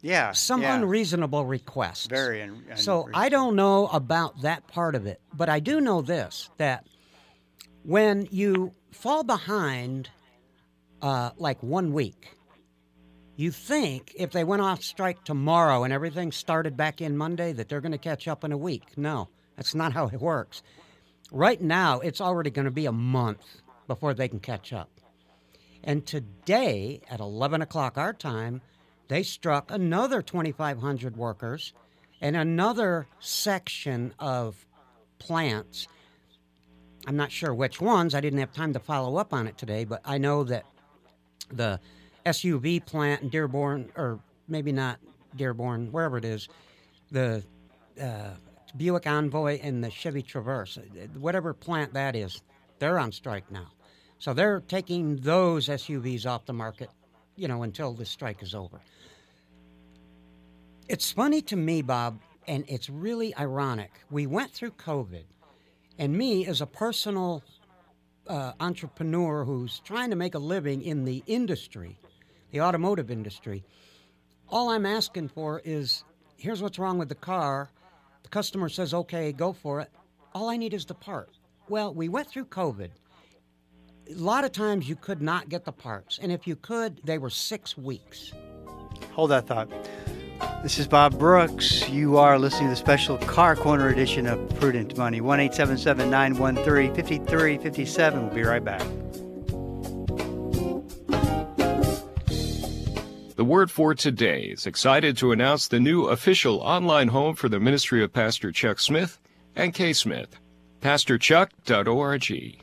Yeah, 0.03 0.33
some 0.33 0.63
yeah. 0.63 0.75
unreasonable 0.75 1.47
requests. 1.47 2.07
Very 2.07 2.43
un- 2.43 2.65
So 2.75 3.09
I 3.15 3.29
don't 3.29 3.55
know 3.55 3.87
about 3.87 4.43
that 4.43 4.67
part 4.67 4.97
of 4.97 5.07
it, 5.07 5.21
but 5.33 5.49
I 5.49 5.61
do 5.61 5.81
know 5.81 6.03
this 6.03 6.51
that 6.59 6.87
when 7.85 8.27
you 8.31 8.73
fall 8.91 9.23
behind 9.23 10.11
uh, 11.01 11.31
like 11.37 11.63
one 11.63 11.93
week, 11.93 12.37
you 13.37 13.51
think 13.51 14.13
if 14.17 14.33
they 14.33 14.45
went 14.45 14.63
off 14.63 14.83
strike 14.83 15.25
tomorrow 15.25 15.85
and 15.85 15.93
everything 15.93 16.33
started 16.33 16.77
back 16.77 17.01
in 17.01 17.17
Monday 17.17 17.53
that 17.53 17.69
they're 17.69 17.81
going 17.81 17.93
to 17.93 17.99
catch 17.99 18.29
up 18.29 18.45
in 18.45 18.53
a 18.53 18.57
week. 18.59 18.97
No, 18.97 19.29
that's 19.57 19.75
not 19.75 19.93
how 19.93 20.09
it 20.09 20.21
works. 20.21 20.63
Right 21.31 21.61
now, 21.61 22.01
it's 22.01 22.21
already 22.21 22.51
going 22.51 22.67
to 22.67 22.71
be 22.71 22.87
a 22.87 22.93
month 22.93 23.45
before 23.87 24.15
they 24.15 24.29
can 24.29 24.41
catch 24.41 24.73
up. 24.73 24.91
And 25.83 26.07
today, 26.07 27.01
at 27.11 27.21
11 27.21 27.63
o'clock 27.63 27.97
our 27.99 28.13
time, 28.13 28.61
they 29.13 29.23
struck 29.23 29.71
another 29.71 30.23
2,500 30.23 31.17
workers 31.17 31.75
and 32.23 32.35
another 32.35 33.07
section 33.21 34.15
of 34.19 34.65
plants. 35.19 35.87
I'm 37.07 37.17
not 37.17 37.31
sure 37.31 37.53
which 37.53 37.79
ones. 37.79 38.15
I 38.15 38.21
didn't 38.21 38.39
have 38.39 38.53
time 38.53 38.73
to 38.73 38.79
follow 38.79 39.17
up 39.17 39.35
on 39.35 39.47
it 39.47 39.59
today, 39.59 39.85
but 39.85 40.01
I 40.07 40.17
know 40.17 40.45
that 40.45 40.65
the 41.53 41.79
SUV 42.25 42.87
plant 42.87 43.23
in 43.23 43.29
Dearborn, 43.29 43.93
or 43.97 44.19
maybe 44.49 44.73
not 44.73 44.99
Dearborn, 45.37 45.93
wherever 45.93 46.17
it 46.17 46.25
is, 46.25 46.49
the 47.11 47.45
uh, 48.01 48.31
Buick 48.79 49.07
Envoy 49.07 49.61
and 49.63 49.85
the 49.85 49.91
Chevy 49.91 50.23
Traverse, 50.23 50.79
whatever 51.19 51.53
plant 51.53 51.93
that 51.93 52.17
is, 52.17 52.41
they're 52.79 52.99
on 52.99 53.13
strike 53.13 53.51
now. 53.51 53.67
So 54.19 54.33
they're 54.33 54.61
taking 54.61 55.17
those 55.17 55.69
SUVs 55.69 56.25
off 56.25 56.47
the 56.47 56.53
market, 56.53 56.89
you 57.43 57.49
know, 57.49 57.65
until 57.65 57.93
the 57.93 58.07
strike 58.07 58.41
is 58.41 58.55
over. 58.55 58.81
It's 60.89 61.11
funny 61.11 61.43
to 61.43 61.57
me, 61.57 61.83
Bob, 61.83 62.21
and 62.47 62.65
it's 62.69 62.89
really 62.89 63.37
ironic. 63.37 63.91
We 64.13 64.29
went 64.29 64.53
through 64.53 64.73
COVID, 64.73 65.25
and 65.99 66.17
me 66.17 66.47
as 66.47 66.61
a 66.61 66.67
personal 66.67 67.43
uh, 68.29 68.53
entrepreneur 68.61 69.45
who's 69.45 69.81
trying 69.81 70.11
to 70.11 70.17
make 70.17 70.37
a 70.37 70.39
living 70.39 70.83
in 70.83 71.05
the 71.05 71.25
industry, 71.27 71.99
the 72.53 72.61
automotive 72.61 73.11
industry, 73.11 73.65
all 74.49 74.69
I'm 74.69 74.87
asking 74.87 75.29
for 75.29 75.61
is 75.65 76.05
here's 76.37 76.63
what's 76.63 76.79
wrong 76.79 76.97
with 76.97 77.09
the 77.09 77.17
car. 77.17 77.71
The 78.23 78.29
customer 78.29 78.69
says, 78.69 78.95
okay, 78.95 79.33
go 79.33 79.53
for 79.53 79.81
it. 79.81 79.91
All 80.33 80.49
I 80.49 80.57
need 80.57 80.75
is 80.75 80.85
the 80.85 80.95
part. 80.95 81.31
Well, 81.69 81.93
we 81.93 82.09
went 82.09 82.29
through 82.29 82.47
COVID. 82.47 82.91
A 84.11 84.15
lot 84.15 84.45
of 84.45 84.53
times 84.53 84.89
you 84.89 84.97
could 84.97 85.23
not 85.23 85.49
get 85.49 85.65
the 85.65 85.73
parts, 85.73 86.19
and 86.21 86.33
if 86.33 86.47
you 86.47 86.57
could, 86.57 87.01
they 87.05 87.19
were 87.19 87.31
six 87.31 87.79
weeks. 87.79 88.33
Hold 89.13 89.31
that 89.31 89.47
thought. 89.47 89.71
This 90.63 90.79
is 90.79 90.89
Bob 90.89 91.19
Brooks. 91.19 91.89
You 91.89 92.17
are 92.19 92.39
listening 92.39 92.65
to 92.65 92.71
the 92.71 92.77
special 92.77 93.17
Car 93.19 93.55
Corner 93.55 93.89
edition 93.89 94.27
of 94.27 94.49
Prudent 94.59 94.97
Money. 94.97 95.21
1 95.21 95.41
877 95.41 96.11
913 96.11 96.95
5357. 96.95 98.27
We'll 98.27 98.35
be 98.35 98.43
right 98.43 98.65
back. 98.65 98.83
The 103.37 103.45
Word 103.45 103.71
for 103.71 103.95
Today 103.95 104.43
is 104.43 104.67
excited 104.67 105.17
to 105.19 105.33
announce 105.33 105.69
the 105.69 105.81
new 105.81 106.07
official 106.07 106.59
online 106.59 107.09
home 107.09 107.35
for 107.35 107.49
the 107.49 107.61
ministry 107.61 108.03
of 108.03 108.13
Pastor 108.13 108.51
Chuck 108.53 108.79
Smith 108.81 109.21
and 109.55 109.73
Kay 109.73 109.93
Smith, 109.93 110.37
pastorchuck.org. 110.81 112.63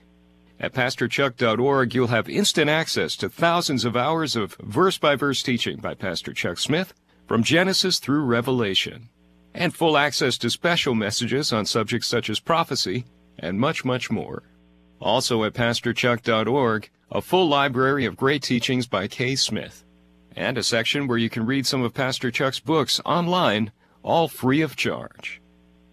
At 0.61 0.73
pastorchuck.org, 0.73 1.95
you'll 1.95 2.07
have 2.07 2.27
instant 2.27 2.69
access 2.69 3.15
to 3.17 3.29
thousands 3.29 3.85
of 3.85 3.95
hours 3.95 4.35
of 4.35 4.57
verse 4.59 4.97
by 4.97 5.15
verse 5.15 5.41
teaching 5.41 5.77
by 5.77 5.93
Pastor 5.93 6.33
Chuck 6.33 6.57
Smith 6.57 6.93
from 7.27 7.43
Genesis 7.43 7.99
through 7.99 8.25
Revelation, 8.25 9.07
and 9.53 9.73
full 9.73 9.97
access 9.97 10.37
to 10.39 10.49
special 10.49 10.95
messages 10.95 11.53
on 11.53 11.65
subjects 11.65 12.09
such 12.09 12.29
as 12.29 12.41
prophecy 12.41 13.05
and 13.37 13.57
much, 13.57 13.85
much 13.85 14.11
more. 14.11 14.43
Also 14.99 15.45
at 15.45 15.53
pastorchuck.org, 15.53 16.89
a 17.09 17.21
full 17.21 17.47
library 17.47 18.03
of 18.05 18.17
great 18.17 18.43
teachings 18.43 18.85
by 18.85 19.07
Kay 19.07 19.35
Smith, 19.35 19.85
and 20.35 20.57
a 20.57 20.63
section 20.63 21.07
where 21.07 21.17
you 21.17 21.29
can 21.29 21.45
read 21.45 21.65
some 21.65 21.83
of 21.83 21.93
Pastor 21.93 22.31
Chuck's 22.31 22.59
books 22.59 22.99
online, 23.05 23.71
all 24.03 24.27
free 24.27 24.61
of 24.61 24.75
charge. 24.75 25.41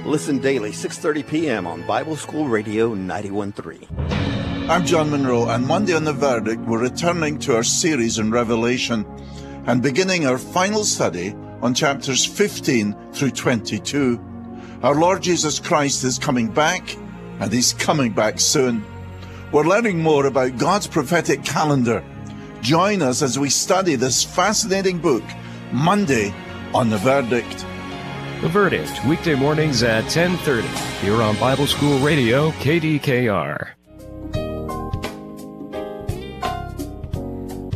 Listen 0.05 0.39
daily, 0.39 0.71
6:30 0.71 1.29
p.m. 1.29 1.67
on 1.67 1.87
Bible 1.87 2.17
School 2.17 2.49
Radio 2.49 2.95
91.3. 2.95 4.69
I'm 4.71 4.87
John 4.87 5.11
Munro, 5.11 5.49
and 5.49 5.67
Monday 5.67 5.95
on 5.95 6.05
the 6.05 6.13
Verdict, 6.13 6.63
we're 6.63 6.81
returning 6.81 7.39
to 7.41 7.57
our 7.57 7.63
series 7.63 8.19
in 8.19 8.31
Revelation 8.31 9.05
and 9.67 9.83
beginning 9.83 10.27
our 10.27 10.39
final 10.39 10.85
study 10.85 11.35
on 11.61 11.75
chapters 11.75 12.25
15 12.25 13.13
through 13.13 13.33
22. 13.33 14.19
Our 14.83 14.95
Lord 14.95 15.23
Jesus 15.23 15.59
Christ 15.59 16.05
is 16.05 16.19
coming 16.19 16.49
back, 16.49 16.97
and 17.41 17.53
He's 17.53 17.75
coming 17.75 18.13
back 18.13 18.41
soon. 18.41 18.85
We're 19.53 19.65
learning 19.65 19.99
more 20.01 20.27
about 20.27 20.57
God's 20.57 20.87
prophetic 20.87 21.45
calendar. 21.45 22.03
Join 22.63 23.01
us 23.01 23.23
as 23.23 23.39
we 23.39 23.49
study 23.49 23.95
this 23.95 24.23
fascinating 24.23 24.99
book 24.99 25.23
Monday 25.73 26.35
on 26.75 26.91
the 26.91 26.99
Verdict. 26.99 27.65
The 28.43 28.49
Verdict, 28.49 29.03
weekday 29.07 29.35
mornings 29.35 29.83
at 29.83 30.05
10:30 30.05 30.67
here 31.01 31.23
on 31.23 31.37
Bible 31.39 31.67
School 31.67 31.99
Radio 32.01 32.51
KDKR. 32.53 33.71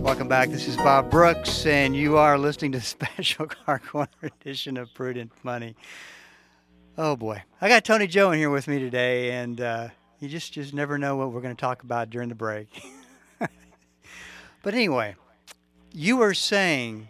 Welcome 0.02 0.28
back. 0.28 0.50
This 0.50 0.68
is 0.68 0.76
Bob 0.76 1.10
Brooks, 1.10 1.64
and 1.64 1.96
you 1.96 2.18
are 2.18 2.36
listening 2.36 2.72
to 2.72 2.78
the 2.78 2.84
special 2.84 3.46
Car 3.46 3.78
Corner 3.78 4.10
edition 4.22 4.76
of 4.76 4.92
Prudent 4.92 5.32
Money. 5.42 5.76
Oh 6.98 7.16
boy, 7.16 7.42
I 7.58 7.68
got 7.70 7.86
Tony 7.86 8.06
Joe 8.06 8.32
in 8.32 8.38
here 8.38 8.50
with 8.50 8.68
me 8.68 8.80
today, 8.80 9.30
and 9.30 9.58
uh, 9.62 9.88
you 10.20 10.28
just 10.28 10.52
just 10.52 10.74
never 10.74 10.98
know 10.98 11.16
what 11.16 11.32
we're 11.32 11.40
going 11.40 11.56
to 11.56 11.60
talk 11.60 11.84
about 11.84 12.10
during 12.10 12.28
the 12.28 12.34
break. 12.34 12.68
but 14.64 14.74
anyway, 14.74 15.14
you 15.92 16.16
were 16.16 16.34
saying 16.34 17.08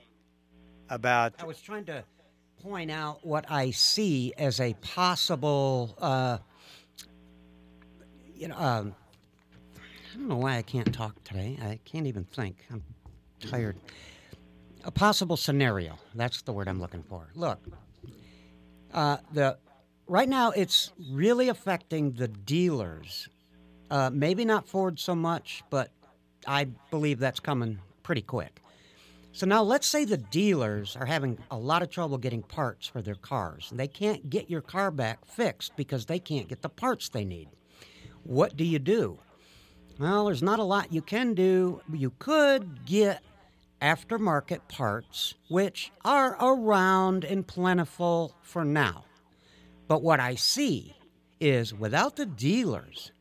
about 0.91 1.35
I 1.39 1.47
was 1.47 1.61
trying 1.61 1.85
to 1.87 2.05
point 2.61 2.91
out 2.91 3.25
what 3.25 3.51
I 3.51 3.71
see 3.71 4.35
as 4.37 4.61
a 4.61 4.75
possible, 4.75 5.97
uh, 6.01 6.39
you 8.35 8.49
know, 8.49 8.57
um, 8.57 8.95
I 9.77 10.17
don't 10.17 10.29
know 10.29 10.37
why 10.37 10.57
I 10.57 10.63
can't 10.63 10.93
talk 10.93 11.23
today. 11.25 11.59
I 11.63 11.79
can't 11.85 12.07
even 12.07 12.25
think. 12.25 12.57
I'm 12.71 12.83
tired. 13.41 13.77
A 14.85 14.91
possible 14.91 15.37
scenario. 15.37 15.99
That's 16.15 16.43
the 16.43 16.53
word 16.53 16.69
I'm 16.69 16.81
looking 16.81 17.03
for. 17.03 17.29
Look, 17.35 17.61
uh, 18.93 19.19
the 19.33 19.59
right 20.07 20.29
now 20.29 20.51
it's 20.51 20.93
really 21.11 21.49
affecting 21.49 22.13
the 22.13 22.29
dealers. 22.29 23.29
Uh, 23.91 24.11
maybe 24.13 24.45
not 24.45 24.67
Ford 24.67 24.99
so 24.99 25.15
much, 25.15 25.63
but 25.71 25.91
I 26.47 26.65
believe 26.91 27.19
that's 27.19 27.41
coming 27.41 27.79
pretty 28.03 28.23
quick. 28.23 28.61
So 29.33 29.47
now 29.47 29.63
let's 29.63 29.89
say 29.89 30.05
the 30.05 30.17
dealers 30.17 30.97
are 30.97 31.07
having 31.07 31.39
a 31.51 31.57
lot 31.57 31.83
of 31.83 31.91
trouble 31.91 32.19
getting 32.19 32.43
parts 32.43 32.87
for 32.87 33.03
their 33.03 33.17
cars. 33.17 33.71
They 33.75 33.89
can't 33.89 34.31
get 34.31 34.49
your 34.49 34.61
car 34.61 34.93
back 34.93 35.25
fixed 35.25 35.75
because 35.77 36.07
they 36.07 36.21
can't 36.21 36.49
get 36.49 36.63
the 36.63 36.69
parts 36.69 37.09
they 37.09 37.25
need. 37.25 37.49
What 38.23 38.57
do 38.57 38.65
you 38.65 38.79
do? 38.79 39.19
Well, 39.99 40.27
there's 40.27 40.43
not 40.43 40.61
a 40.61 40.65
lot 40.65 40.93
you 40.93 41.03
can 41.03 41.35
do. 41.35 41.81
You 41.93 42.13
could 42.19 42.85
get 42.85 43.23
aftermarket 43.83 44.69
parts, 44.69 45.35
which 45.49 45.93
are 46.05 46.37
around 46.41 47.25
and 47.25 47.47
plentiful 47.47 48.35
for 48.41 48.65
now. 48.65 49.05
But 49.89 50.03
what 50.03 50.21
I 50.21 50.37
see 50.37 50.95
is 51.41 51.75
without 51.75 52.17
the 52.17 52.27
dealers 52.27 53.13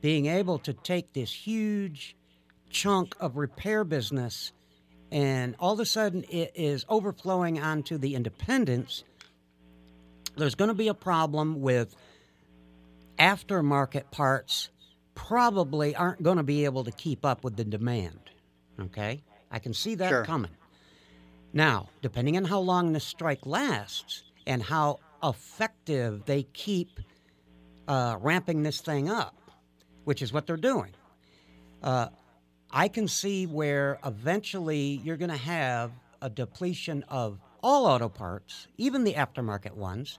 being 0.00 0.26
able 0.26 0.58
to 0.58 0.72
take 0.72 1.12
this 1.12 1.32
huge 1.32 2.16
chunk 2.72 3.14
of 3.20 3.36
repair 3.36 3.84
business 3.84 4.52
and 5.12 5.54
all 5.60 5.74
of 5.74 5.80
a 5.80 5.84
sudden 5.84 6.24
it 6.30 6.52
is 6.54 6.86
overflowing 6.88 7.60
onto 7.60 7.98
the 7.98 8.14
independents, 8.14 9.04
there's 10.36 10.54
going 10.54 10.68
to 10.68 10.74
be 10.74 10.88
a 10.88 10.94
problem 10.94 11.60
with 11.60 11.94
aftermarket 13.18 14.10
parts 14.10 14.70
probably 15.14 15.94
aren't 15.94 16.22
going 16.22 16.38
to 16.38 16.42
be 16.42 16.64
able 16.64 16.84
to 16.84 16.90
keep 16.92 17.26
up 17.26 17.44
with 17.44 17.56
the 17.56 17.64
demand. 17.64 18.18
Okay? 18.80 19.22
I 19.50 19.58
can 19.58 19.74
see 19.74 19.94
that 19.96 20.08
Sure. 20.08 20.24
coming. 20.24 20.50
Now, 21.52 21.90
depending 22.00 22.38
on 22.38 22.46
how 22.46 22.60
long 22.60 22.94
the 22.94 23.00
strike 23.00 23.44
lasts 23.44 24.22
and 24.46 24.62
how 24.62 25.00
effective 25.22 26.24
they 26.24 26.44
keep 26.54 26.98
uh, 27.86 28.16
ramping 28.18 28.62
this 28.62 28.80
thing 28.80 29.10
up, 29.10 29.36
which 30.04 30.22
is 30.22 30.32
what 30.32 30.46
they're 30.46 30.56
doing, 30.56 30.92
uh, 31.82 32.08
I 32.72 32.88
can 32.88 33.06
see 33.06 33.46
where 33.46 33.98
eventually 34.04 35.00
you're 35.04 35.18
going 35.18 35.30
to 35.30 35.36
have 35.36 35.92
a 36.22 36.30
depletion 36.30 37.04
of 37.08 37.38
all 37.62 37.86
auto 37.86 38.08
parts, 38.08 38.66
even 38.78 39.04
the 39.04 39.14
aftermarket 39.14 39.74
ones. 39.74 40.18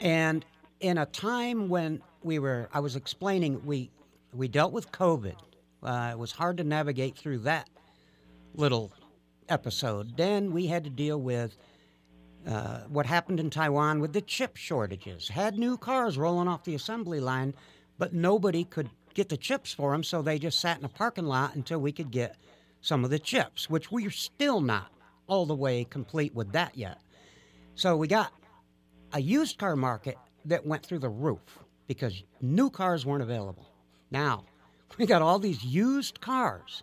And 0.00 0.44
in 0.80 0.98
a 0.98 1.06
time 1.06 1.68
when 1.68 2.02
we 2.22 2.38
were, 2.38 2.68
I 2.72 2.80
was 2.80 2.96
explaining, 2.96 3.64
we 3.64 3.90
we 4.32 4.48
dealt 4.48 4.72
with 4.72 4.92
COVID. 4.92 5.36
Uh, 5.82 6.10
it 6.12 6.18
was 6.18 6.32
hard 6.32 6.58
to 6.58 6.64
navigate 6.64 7.16
through 7.16 7.38
that 7.38 7.70
little 8.54 8.92
episode. 9.48 10.16
Then 10.16 10.52
we 10.52 10.66
had 10.66 10.84
to 10.84 10.90
deal 10.90 11.18
with 11.18 11.56
uh, 12.46 12.80
what 12.88 13.06
happened 13.06 13.40
in 13.40 13.50
Taiwan 13.50 14.00
with 14.00 14.12
the 14.12 14.20
chip 14.20 14.56
shortages. 14.56 15.28
Had 15.28 15.58
new 15.58 15.76
cars 15.78 16.18
rolling 16.18 16.48
off 16.48 16.64
the 16.64 16.74
assembly 16.74 17.20
line, 17.20 17.54
but 17.98 18.12
nobody 18.12 18.64
could 18.64 18.90
get 19.16 19.30
the 19.30 19.36
chips 19.36 19.72
for 19.72 19.92
them, 19.92 20.04
so 20.04 20.20
they 20.20 20.38
just 20.38 20.60
sat 20.60 20.78
in 20.78 20.84
a 20.84 20.88
parking 20.88 21.24
lot 21.24 21.54
until 21.54 21.78
we 21.78 21.90
could 21.90 22.10
get 22.10 22.36
some 22.82 23.02
of 23.02 23.10
the 23.10 23.18
chips, 23.18 23.68
which 23.70 23.90
we're 23.90 24.10
still 24.10 24.60
not 24.60 24.92
all 25.26 25.46
the 25.46 25.54
way 25.54 25.84
complete 25.84 26.34
with 26.34 26.52
that 26.52 26.76
yet. 26.76 27.00
So 27.74 27.96
we 27.96 28.08
got 28.08 28.30
a 29.12 29.20
used 29.20 29.58
car 29.58 29.74
market 29.74 30.18
that 30.44 30.66
went 30.66 30.84
through 30.84 30.98
the 31.00 31.08
roof 31.08 31.58
because 31.86 32.22
new 32.42 32.68
cars 32.68 33.06
weren't 33.06 33.22
available. 33.22 33.66
Now, 34.10 34.44
we 34.98 35.06
got 35.06 35.22
all 35.22 35.38
these 35.38 35.64
used 35.64 36.20
cars, 36.20 36.82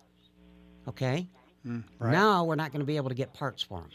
okay? 0.88 1.28
Mm, 1.64 1.84
right. 2.00 2.12
Now 2.12 2.44
we're 2.44 2.56
not 2.56 2.72
going 2.72 2.80
to 2.80 2.86
be 2.86 2.96
able 2.96 3.10
to 3.10 3.14
get 3.14 3.32
parts 3.32 3.62
for 3.62 3.80
them. 3.80 3.90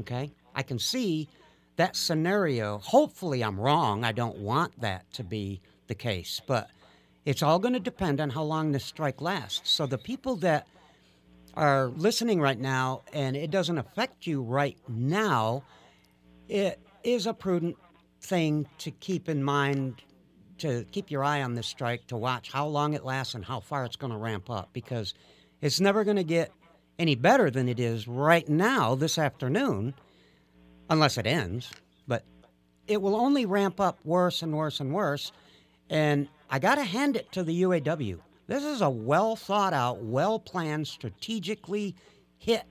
Okay? 0.00 0.30
I 0.54 0.62
can 0.62 0.78
see 0.78 1.28
that 1.76 1.96
scenario. 1.96 2.78
Hopefully, 2.78 3.42
I'm 3.42 3.58
wrong. 3.58 4.04
I 4.04 4.12
don't 4.12 4.38
want 4.38 4.78
that 4.80 5.10
to 5.14 5.24
be 5.24 5.60
the 5.88 5.94
case, 5.94 6.40
but 6.46 6.70
it's 7.24 7.42
all 7.42 7.58
going 7.58 7.74
to 7.74 7.80
depend 7.80 8.20
on 8.20 8.30
how 8.30 8.42
long 8.42 8.72
this 8.72 8.84
strike 8.84 9.20
lasts. 9.20 9.70
So, 9.70 9.86
the 9.86 9.98
people 9.98 10.36
that 10.36 10.66
are 11.54 11.88
listening 11.88 12.40
right 12.40 12.58
now 12.58 13.02
and 13.12 13.36
it 13.36 13.50
doesn't 13.50 13.78
affect 13.78 14.26
you 14.26 14.42
right 14.42 14.76
now, 14.88 15.64
it 16.48 16.80
is 17.02 17.26
a 17.26 17.34
prudent 17.34 17.76
thing 18.20 18.66
to 18.78 18.90
keep 18.90 19.28
in 19.28 19.42
mind 19.42 20.02
to 20.58 20.84
keep 20.90 21.10
your 21.10 21.22
eye 21.22 21.42
on 21.42 21.54
this 21.54 21.66
strike 21.66 22.06
to 22.06 22.16
watch 22.16 22.50
how 22.50 22.66
long 22.66 22.94
it 22.94 23.04
lasts 23.04 23.34
and 23.34 23.44
how 23.44 23.60
far 23.60 23.84
it's 23.84 23.96
going 23.96 24.12
to 24.12 24.18
ramp 24.18 24.48
up 24.48 24.70
because 24.72 25.14
it's 25.60 25.80
never 25.80 26.02
going 26.02 26.16
to 26.16 26.24
get 26.24 26.50
any 26.98 27.14
better 27.14 27.50
than 27.50 27.68
it 27.68 27.78
is 27.78 28.08
right 28.08 28.48
now 28.48 28.94
this 28.94 29.18
afternoon 29.18 29.92
unless 30.88 31.18
it 31.18 31.26
ends 31.26 31.70
but 32.08 32.24
it 32.86 33.02
will 33.02 33.16
only 33.16 33.44
ramp 33.44 33.80
up 33.80 33.98
worse 34.04 34.42
and 34.42 34.56
worse 34.56 34.80
and 34.80 34.92
worse 34.94 35.30
and 35.90 36.28
i 36.50 36.58
got 36.58 36.76
to 36.76 36.84
hand 36.84 37.16
it 37.16 37.30
to 37.32 37.42
the 37.42 37.62
uaw 37.62 38.18
this 38.46 38.64
is 38.64 38.80
a 38.80 38.90
well 38.90 39.36
thought 39.36 39.72
out 39.72 40.02
well 40.02 40.38
planned 40.38 40.86
strategically 40.86 41.94
hit 42.38 42.64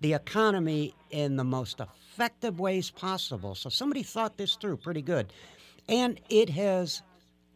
the 0.00 0.14
economy 0.14 0.94
in 1.10 1.36
the 1.36 1.44
most 1.44 1.80
effective 1.80 2.58
ways 2.58 2.90
possible 2.90 3.54
so 3.54 3.68
somebody 3.68 4.02
thought 4.02 4.36
this 4.36 4.56
through 4.56 4.76
pretty 4.76 5.02
good 5.02 5.32
and 5.88 6.20
it 6.28 6.48
has 6.48 7.02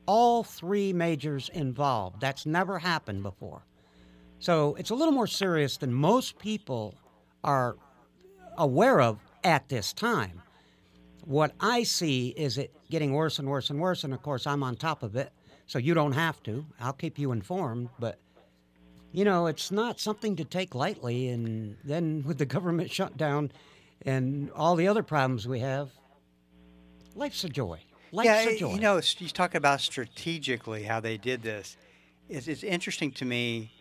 all 0.07 0.43
three 0.45 0.93
majors 0.93 1.49
involved. 1.51 2.21
That's 2.21 2.47
never 2.47 2.79
happened 2.79 3.23
before. 3.23 3.65
So 4.39 4.75
it's 4.75 4.91
a 4.91 4.95
little 4.95 5.15
more 5.15 5.27
serious 5.27 5.77
than 5.79 5.95
most 5.95 6.39
people 6.39 6.95
are 7.43 7.77
aware 8.59 9.01
of 9.01 9.19
at 9.43 9.69
this 9.69 9.93
time. 9.93 10.43
What 11.25 11.53
I 11.61 11.85
see 11.85 12.29
is 12.37 12.59
it 12.59 12.75
getting 12.95 13.13
worse 13.13 13.41
and 13.41 13.49
worse 13.49 13.71
and 13.71 13.81
worse, 13.81 14.05
and 14.05 14.15
of 14.15 14.23
course, 14.23 14.47
I'm 14.47 14.63
on 14.63 14.77
top 14.77 15.03
of 15.03 15.17
it, 15.17 15.33
so 15.67 15.81
you 15.81 15.95
don't 15.95 16.13
have 16.13 16.41
to. 16.45 16.65
I'll 16.79 16.93
keep 16.93 17.19
you 17.19 17.33
informed, 17.33 17.89
but 17.99 18.21
you 19.11 19.25
know, 19.25 19.49
it's 19.49 19.73
not 19.73 19.99
something 19.99 20.37
to 20.37 20.45
take 20.45 20.77
lightly. 20.77 21.29
And 21.29 21.77
then 21.83 22.23
with 22.27 22.39
the 22.39 22.47
government 22.47 22.93
shutdown 22.93 23.51
and 24.03 24.49
all 24.53 24.77
the 24.77 24.87
other 24.87 25.03
problems 25.03 25.49
we 25.49 25.59
have, 25.59 25.91
life's 27.17 27.43
a 27.43 27.49
joy. 27.49 27.81
Life's 28.13 28.27
yeah, 28.27 28.51
a 28.51 28.59
joy. 28.59 28.75
you 28.75 28.81
know, 28.81 29.01
you 29.19 29.29
talk 29.29 29.57
about 29.57 29.81
strategically 29.81 30.85
how 30.85 31.01
they 31.01 31.17
did 31.17 31.43
this. 31.43 31.77
It's, 32.29 32.47
it's 32.47 32.63
interesting 32.63 33.11
to 33.13 33.25
me. 33.25 33.73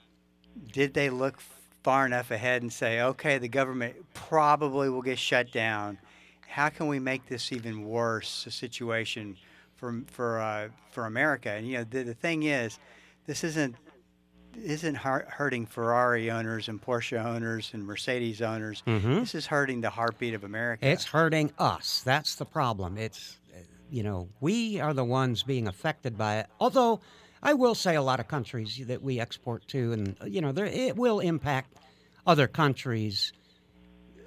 Did 0.72 0.96
they 0.96 1.12
look 1.12 1.40
far 1.84 2.06
enough 2.08 2.32
ahead 2.32 2.64
and 2.64 2.74
say, 2.74 3.02
okay, 3.02 3.38
the 3.38 3.48
government 3.48 3.96
probably 4.16 4.90
will 4.90 5.02
get 5.02 5.20
shut 5.20 5.52
down. 5.52 6.00
How 6.48 6.70
can 6.70 6.88
we 6.88 7.00
make 7.00 7.28
this 7.28 7.52
even 7.52 7.84
worse, 7.86 8.46
a 8.46 8.52
situation 8.52 9.38
for 9.76 10.02
for 10.08 10.40
uh, 10.40 10.70
for 10.92 11.06
America? 11.06 11.50
And 11.52 11.68
you 11.68 11.78
know, 11.80 11.84
the, 11.84 12.04
the 12.04 12.14
thing 12.14 12.44
is, 12.44 12.80
this 13.26 13.44
isn't 13.44 13.76
isn't 14.56 14.96
hurting 14.96 15.66
Ferrari 15.66 16.30
owners 16.30 16.70
and 16.70 16.82
Porsche 16.82 17.24
owners 17.24 17.72
and 17.74 17.86
Mercedes 17.86 18.42
owners. 18.42 18.84
This 18.86 19.34
is 19.34 19.48
hurting 19.48 19.82
the 19.82 19.90
heartbeat 19.90 20.36
of 20.36 20.44
America. 20.44 20.88
It's 20.88 21.06
hurting 21.06 21.52
us. 21.58 22.04
That's 22.06 22.36
the 22.36 22.46
problem. 22.46 22.98
It's, 22.98 23.40
you 23.90 24.04
know, 24.04 24.30
we 24.42 24.80
are 24.80 24.94
the 24.94 25.04
ones 25.04 25.42
being 25.44 25.68
affected 25.68 26.18
by 26.18 26.38
it. 26.38 26.48
Although, 26.60 27.00
I 27.42 27.54
will 27.54 27.76
say 27.76 27.96
a 27.96 28.02
lot 28.02 28.20
of 28.20 28.28
countries 28.28 28.80
that 28.86 29.02
we 29.02 29.20
export 29.20 29.68
to, 29.70 29.92
and, 29.92 30.16
you 30.28 30.40
know, 30.40 30.52
there, 30.52 30.66
it 30.66 30.96
will 30.96 31.20
impact 31.20 31.76
other 32.28 32.48
countries, 32.48 33.34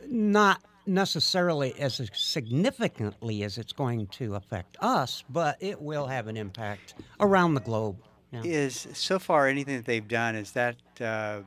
not 0.09 0.61
necessarily 0.87 1.79
as 1.79 2.01
significantly 2.15 3.43
as 3.43 3.59
it's 3.59 3.73
going 3.73 4.07
to 4.09 4.35
affect 4.35 4.77
us, 4.81 5.25
but 5.31 5.57
it 5.61 5.81
will 5.81 6.07
have 6.07 6.27
an 6.29 6.37
impact 6.37 6.95
around 7.21 7.55
the 7.55 7.61
globe. 7.61 7.97
Yeah. 8.33 8.43
is 8.45 8.89
so 8.93 9.21
far 9.21 9.47
anything 9.47 9.77
that 9.77 9.85
they've 9.85 10.07
done 10.07 10.35
is 10.35 10.51
that 10.53 10.77
uh, 11.01 11.43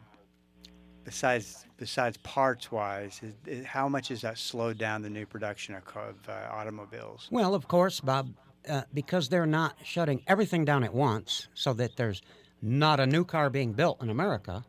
besides 1.04 1.65
besides 1.75 2.15
parts 2.17 2.71
wise 2.71 3.19
is, 3.21 3.34
is 3.45 3.65
how 3.65 3.89
much 3.89 4.08
has 4.08 4.21
that 4.21 4.38
slowed 4.38 4.78
down 4.78 5.02
the 5.02 5.10
new 5.10 5.25
production 5.25 5.75
of, 5.75 5.84
of 5.95 6.15
uh, 6.30 6.47
automobiles 6.52 7.28
Well, 7.32 7.54
of 7.54 7.67
course, 7.67 7.99
Bob, 7.99 8.30
uh, 8.69 8.84
because 8.93 9.28
they're 9.28 9.45
not 9.45 9.75
shutting 9.84 10.23
everything 10.25 10.63
down 10.63 10.84
at 10.86 10.93
once 10.93 11.49
so 11.54 11.73
that 11.73 11.97
there's 11.97 12.21
not 12.62 12.99
a 12.99 13.06
new 13.06 13.25
car 13.25 13.49
being 13.49 13.73
built 13.73 14.02
in 14.02 14.10
America. 14.10 14.63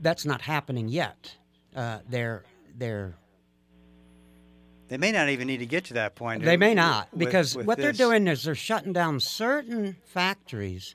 That's 0.00 0.26
not 0.26 0.42
happening 0.42 0.88
yet. 0.88 1.34
Uh, 1.74 2.00
they're 2.08 2.44
they're 2.76 3.14
they 4.88 4.96
may 4.96 5.12
not 5.12 5.28
even 5.28 5.46
need 5.46 5.58
to 5.58 5.66
get 5.66 5.84
to 5.86 5.94
that 5.94 6.14
point 6.14 6.42
they 6.42 6.56
may 6.56 6.74
not 6.74 7.08
with- 7.12 7.18
because 7.20 7.56
with 7.56 7.66
what 7.66 7.78
they're 7.78 7.92
doing 7.92 8.26
is 8.26 8.44
they're 8.44 8.54
shutting 8.54 8.92
down 8.92 9.20
certain 9.20 9.96
factories 10.04 10.94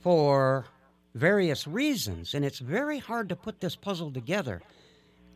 for 0.00 0.66
various 1.14 1.66
reasons, 1.66 2.34
and 2.34 2.44
it's 2.44 2.58
very 2.58 2.98
hard 2.98 3.28
to 3.28 3.36
put 3.36 3.60
this 3.60 3.76
puzzle 3.76 4.12
together. 4.12 4.60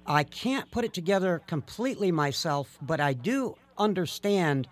I 0.06 0.24
can't 0.24 0.70
put 0.70 0.84
it 0.84 0.92
together 0.92 1.40
completely 1.46 2.10
myself, 2.10 2.78
but 2.82 3.00
I 3.00 3.12
do 3.12 3.56
understand 3.76 4.68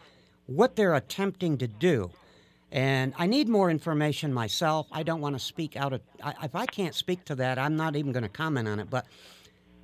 what 0.47 0.77
they're 0.77 0.95
attempting 0.95 1.59
to 1.59 1.69
do. 1.69 2.11
And 2.73 3.15
I 3.17 3.27
need 3.27 3.49
more 3.49 3.71
information 3.71 4.35
myself. 4.35 4.89
I 4.91 5.03
don't 5.05 5.21
want 5.21 5.37
to 5.37 5.39
speak 5.39 5.77
out 5.77 5.93
of. 5.93 6.01
I, 6.23 6.35
if 6.43 6.55
I 6.55 6.67
can't 6.67 6.95
speak 6.95 7.25
to 7.27 7.35
that, 7.37 7.59
I'm 7.59 7.77
not 7.77 7.95
even 7.97 8.13
going 8.13 8.25
to 8.25 8.29
comment 8.29 8.67
on 8.67 8.81
it. 8.81 8.91
But 8.91 9.07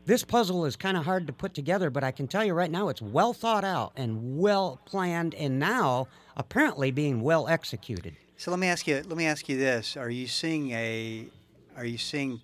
this 0.05 0.25
puzzle 0.25 0.65
is 0.65 0.77
kind 0.77 0.97
of 0.97 1.05
hard 1.05 1.27
to 1.29 1.33
put 1.33 1.55
together, 1.55 1.91
but 1.91 2.03
I 2.05 2.11
can 2.11 2.27
tell 2.29 2.45
you 2.45 2.55
right 2.55 2.71
now 2.71 2.89
it's 2.89 3.03
well 3.03 3.33
thought 3.33 3.65
out 3.65 3.93
and 3.97 4.39
well 4.39 4.81
planned, 4.85 5.35
and 5.35 5.59
now 5.59 6.09
apparently 6.37 6.91
being 6.91 7.21
well 7.21 7.47
executed. 7.49 8.17
so 8.37 8.51
let 8.51 8.59
me 8.61 8.67
ask 8.67 8.87
you 8.87 8.97
let 9.07 9.17
me 9.17 9.27
ask 9.27 9.49
you 9.49 9.57
this 9.57 9.97
are 9.97 10.11
you 10.11 10.27
seeing 10.27 10.71
a 10.73 11.27
are 11.77 11.85
you 11.85 11.99
seeing 11.99 12.41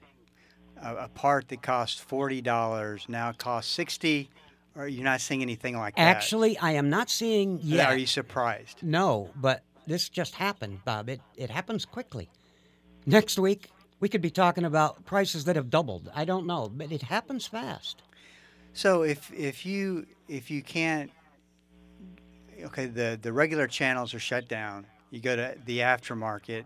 a, 0.82 0.94
a 0.96 1.08
part 1.08 1.48
that 1.48 1.60
cost 1.62 2.06
$40 2.08 3.08
now 3.08 3.32
costs 3.32 3.72
60 3.72 4.30
or 4.76 4.86
you're 4.86 5.02
not 5.04 5.20
seeing 5.20 5.42
anything 5.42 5.76
like 5.76 5.96
that 5.96 6.02
Actually, 6.02 6.56
I 6.58 6.72
am 6.72 6.88
not 6.88 7.10
seeing 7.10 7.58
yet. 7.62 7.88
are 7.88 7.96
you 7.96 8.06
surprised 8.06 8.82
No, 8.82 9.30
but 9.34 9.62
this 9.86 10.08
just 10.08 10.34
happened, 10.36 10.80
Bob. 10.84 11.08
It 11.08 11.20
it 11.34 11.50
happens 11.50 11.84
quickly. 11.86 12.28
Next 13.06 13.38
week 13.38 13.70
we 14.00 14.08
could 14.08 14.22
be 14.22 14.30
talking 14.30 14.64
about 14.64 15.04
prices 15.04 15.44
that 15.44 15.56
have 15.56 15.70
doubled. 15.70 16.10
I 16.14 16.24
don't 16.24 16.46
know, 16.46 16.70
but 16.72 16.92
it 16.92 17.02
happens 17.02 17.46
fast. 17.46 18.02
So 18.72 19.02
if 19.02 19.32
if 19.32 19.66
you 19.66 20.06
if 20.28 20.50
you 20.50 20.62
can't, 20.62 21.10
okay, 22.62 22.86
the 22.86 23.18
the 23.20 23.32
regular 23.32 23.66
channels 23.66 24.14
are 24.14 24.20
shut 24.20 24.48
down. 24.48 24.86
You 25.10 25.20
go 25.20 25.34
to 25.36 25.54
the 25.64 25.78
aftermarket, 25.78 26.64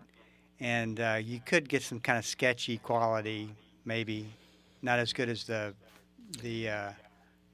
and 0.59 0.99
uh, 0.99 1.19
you 1.23 1.39
could 1.39 1.69
get 1.69 1.81
some 1.81 1.99
kind 1.99 2.19
of 2.19 2.25
sketchy 2.25 2.77
quality, 2.77 3.49
maybe 3.85 4.27
not 4.81 4.99
as 4.99 5.13
good 5.13 5.29
as 5.29 5.45
the 5.45 5.73
the 6.41 6.69
uh, 6.69 6.91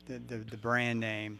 the, 0.08 0.20
the, 0.20 0.38
the 0.38 0.58
brand 0.58 1.00
name. 1.00 1.40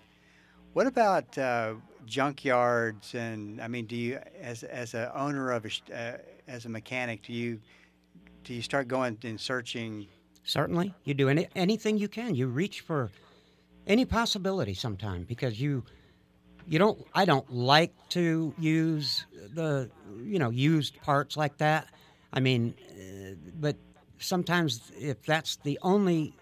What 0.74 0.86
about 0.88 1.36
uh, 1.38 1.74
junkyards? 2.08 3.16
And 3.16 3.60
I 3.60 3.68
mean, 3.68 3.86
do 3.86 3.96
you, 3.96 4.20
as 4.40 4.64
as 4.64 4.94
a 4.94 5.12
owner 5.18 5.52
of 5.52 5.66
a, 5.66 5.94
uh, 5.94 6.18
as 6.48 6.66
a 6.66 6.70
mechanic, 6.70 7.24
do 7.24 7.34
you 7.34 7.60
do 8.44 8.54
you 8.54 8.62
start 8.62 8.88
going 8.88 9.18
and 9.24 9.40
searching? 9.40 10.08
Certainly, 10.44 10.94
you 11.04 11.14
do 11.14 11.30
any, 11.30 11.48
anything 11.56 11.98
you 11.98 12.08
can. 12.08 12.36
You 12.36 12.48
reach 12.48 12.82
for 12.82 13.12
any 13.88 14.06
possibility 14.06 14.74
sometime 14.74 15.24
because 15.24 15.60
you 15.60 15.84
you 16.68 16.80
don't. 16.80 17.06
I 17.14 17.26
don't 17.26 17.52
like 17.52 17.94
to 18.10 18.54
use 18.58 19.26
the 19.54 19.90
you 20.24 20.40
know 20.40 20.50
used 20.50 21.02
parts 21.02 21.38
like 21.38 21.58
that. 21.58 21.88
I 22.32 22.40
mean, 22.40 22.76
uh, 22.92 23.36
but 23.60 23.76
sometimes 24.20 24.92
if 24.98 25.24
that's 25.24 25.58
the 25.58 25.80
only 25.82 26.34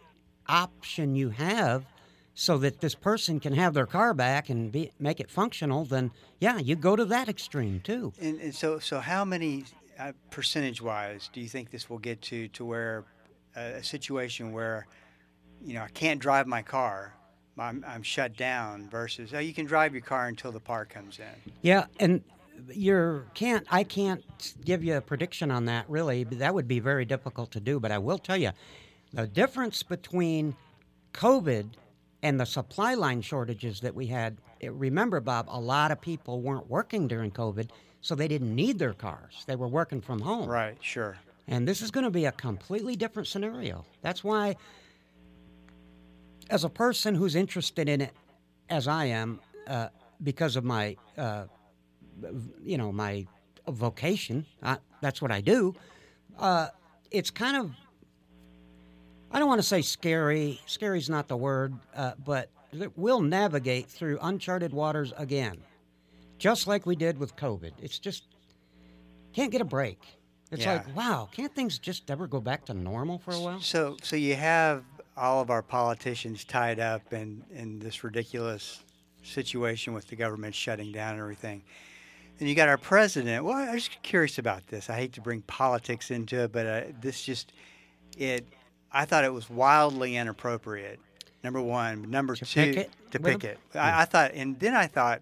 option 0.48 1.16
you 1.16 1.30
have 1.30 1.86
so 2.34 2.58
that 2.60 2.82
this 2.82 2.94
person 2.94 3.40
can 3.40 3.54
have 3.54 3.74
their 3.74 3.88
car 3.88 4.14
back 4.14 4.50
and 4.50 4.72
be, 4.72 4.92
make 5.00 5.20
it 5.20 5.32
functional, 5.32 5.86
then 5.86 6.12
yeah, 6.40 6.60
you 6.60 6.76
go 6.76 6.96
to 6.96 7.06
that 7.06 7.28
extreme 7.28 7.80
too. 7.80 8.14
And, 8.22 8.40
and 8.40 8.54
so, 8.54 8.78
so 8.80 9.00
how 9.00 9.26
many 9.26 9.66
uh, 10.00 10.12
percentage-wise 10.30 11.30
do 11.34 11.42
you 11.42 11.48
think 11.48 11.72
this 11.72 11.90
will 11.90 11.98
get 11.98 12.22
to 12.22 12.48
to 12.50 12.66
where 12.66 13.06
uh, 13.56 13.60
a 13.78 13.84
situation 13.84 14.52
where 14.52 14.88
you 15.64 15.74
know 15.74 15.82
I 15.82 15.90
can't 15.90 16.20
drive 16.20 16.48
my 16.48 16.62
car, 16.62 17.16
I'm, 17.58 17.84
I'm 17.88 18.04
shut 18.04 18.38
down 18.38 18.90
versus 18.90 19.34
oh 19.34 19.40
you 19.40 19.54
can 19.54 19.66
drive 19.66 19.94
your 19.94 20.04
car 20.04 20.28
until 20.28 20.52
the 20.52 20.60
part 20.60 20.90
comes 20.90 21.20
in. 21.20 21.54
Yeah, 21.62 21.86
and 22.00 22.24
you 22.74 23.24
can't. 23.34 23.66
I 23.72 23.84
can't 23.84 24.24
give 24.64 24.84
you 24.84 24.98
a 24.98 25.02
prediction 25.02 25.52
on 25.52 25.66
that. 25.66 25.90
Really, 25.90 26.24
that 26.26 26.54
would 26.54 26.68
be 26.68 26.80
very 26.80 27.06
difficult 27.06 27.52
to 27.52 27.60
do. 27.60 27.80
But 27.80 27.92
I 27.92 27.98
will 27.98 28.20
tell 28.20 28.38
you, 28.38 28.52
the 29.14 29.28
difference 29.28 29.84
between 29.84 30.56
COVID 31.14 31.70
and 32.24 32.40
the 32.40 32.46
supply 32.46 32.94
line 32.94 33.22
shortages 33.22 33.80
that 33.82 33.96
we 33.96 34.08
had. 34.08 34.38
Remember, 34.64 35.20
Bob, 35.20 35.48
a 35.50 35.60
lot 35.60 35.92
of 35.92 36.02
people 36.02 36.42
weren't 36.42 36.68
working 36.68 37.08
during 37.08 37.32
COVID, 37.32 37.70
so 38.02 38.16
they 38.16 38.28
didn't 38.28 38.56
need 38.56 38.80
their 38.80 38.94
cars. 38.94 39.44
They 39.46 39.56
were 39.56 39.68
working 39.68 40.02
from 40.02 40.20
home. 40.22 40.50
Right. 40.50 40.78
Sure. 40.82 41.18
And 41.48 41.68
this 41.68 41.82
is 41.82 41.92
going 41.92 42.04
to 42.04 42.12
be 42.12 42.26
a 42.26 42.32
completely 42.32 42.96
different 42.96 43.28
scenario. 43.28 43.86
That's 44.02 44.24
why, 44.24 44.56
as 46.50 46.64
a 46.64 46.70
person 46.70 47.16
who's 47.16 47.36
interested 47.36 47.88
in 47.88 48.02
it, 48.02 48.14
as 48.70 48.88
I 48.88 49.06
am, 49.06 49.40
uh, 49.68 49.88
because 50.24 50.56
of 50.56 50.64
my, 50.64 50.98
uh, 51.18 51.46
you 52.64 52.78
know, 52.78 52.92
my 52.92 53.26
vocation, 53.68 54.46
I, 54.62 54.78
that's 55.02 55.22
what 55.22 55.32
I 55.32 55.42
do. 55.42 55.76
Uh, 56.38 56.68
it's 57.12 57.30
kind 57.32 57.58
of, 57.58 57.72
I 59.32 59.40
don't 59.40 59.48
want 59.48 59.60
to 59.60 59.68
say 59.68 59.82
scary. 59.82 60.60
Scary's 60.66 61.10
not 61.10 61.28
the 61.28 61.38
word, 61.38 61.74
uh, 61.96 62.14
but 62.26 62.50
we'll 62.96 63.22
navigate 63.22 63.88
through 63.88 64.20
uncharted 64.22 64.74
waters 64.74 65.14
again, 65.18 65.58
just 66.38 66.68
like 66.68 66.86
we 66.86 66.96
did 66.96 67.18
with 67.18 67.36
COVID. 67.36 67.72
It's 67.82 68.00
just 68.00 68.24
can't 69.34 69.52
get 69.52 69.62
a 69.62 69.66
break. 69.66 70.00
It's 70.52 70.64
Yeah. 70.64 70.74
like, 70.74 70.96
wow, 70.96 71.28
can't 71.32 71.54
things 71.54 71.78
just 71.78 72.10
ever 72.10 72.26
go 72.28 72.40
back 72.40 72.66
to 72.66 72.74
normal 72.74 73.20
for 73.20 73.32
a 73.34 73.40
while? 73.40 73.62
So, 73.62 73.98
so 74.02 74.16
you 74.16 74.36
have 74.36 74.84
all 75.18 75.42
of 75.42 75.50
our 75.50 75.62
politicians 75.62 76.44
tied 76.46 76.80
up 76.80 77.12
in 77.12 77.44
in 77.52 77.80
this 77.80 78.04
ridiculous 78.04 78.84
situation 79.24 79.94
with 79.94 80.08
the 80.08 80.16
government 80.16 80.56
shutting 80.56 80.92
down 80.92 81.14
and 81.14 81.20
everything. 81.22 81.64
And 82.40 82.48
you 82.48 82.54
got 82.56 82.70
our 82.70 82.78
president. 82.78 83.44
Well, 83.44 83.58
I'm 83.58 83.74
just 83.76 84.02
curious 84.04 84.38
about 84.38 84.68
this. 84.68 84.90
I 84.90 84.96
hate 84.96 85.14
to 85.14 85.22
bring 85.22 85.42
politics 85.42 86.12
into 86.12 86.44
it, 86.44 86.52
but 86.52 86.66
uh, 86.66 86.82
this 87.02 87.24
just 87.24 87.52
it. 88.18 88.46
I 88.92 89.06
thought 89.06 89.26
it 89.26 89.34
was 89.34 89.50
wildly 89.50 90.16
inappropriate. 90.16 91.00
Number 91.44 91.62
one. 91.62 92.10
Number 92.10 92.36
To 92.36 92.46
two. 92.46 92.62
picket 92.66 92.92
to 93.12 93.20
with 93.20 93.34
'em? 93.34 93.40
picket. 93.40 93.60
I, 93.76 94.04
I 94.04 94.06
thought, 94.06 94.32
and 94.34 94.58
then 94.60 94.76
I 94.76 94.88
thought, 94.88 95.22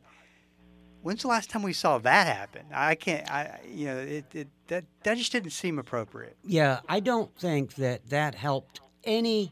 when's 1.06 1.22
the 1.22 1.28
last 1.28 1.52
time 1.52 1.62
we 1.62 1.72
saw 1.72 2.00
that 2.00 2.26
happen? 2.26 2.66
I 2.74 2.96
can't. 2.96 3.30
I 3.32 3.60
you 3.72 3.86
know 3.86 3.98
it, 4.00 4.26
it 4.34 4.48
that 4.68 4.86
that 5.04 5.18
just 5.18 5.32
didn't 5.32 5.52
seem 5.52 5.78
appropriate. 5.78 6.36
Yeah, 6.44 6.80
I 6.90 7.00
don't 7.00 7.34
think 7.38 7.76
that 7.76 8.10
that 8.10 8.34
helped 8.34 8.82
any 9.04 9.52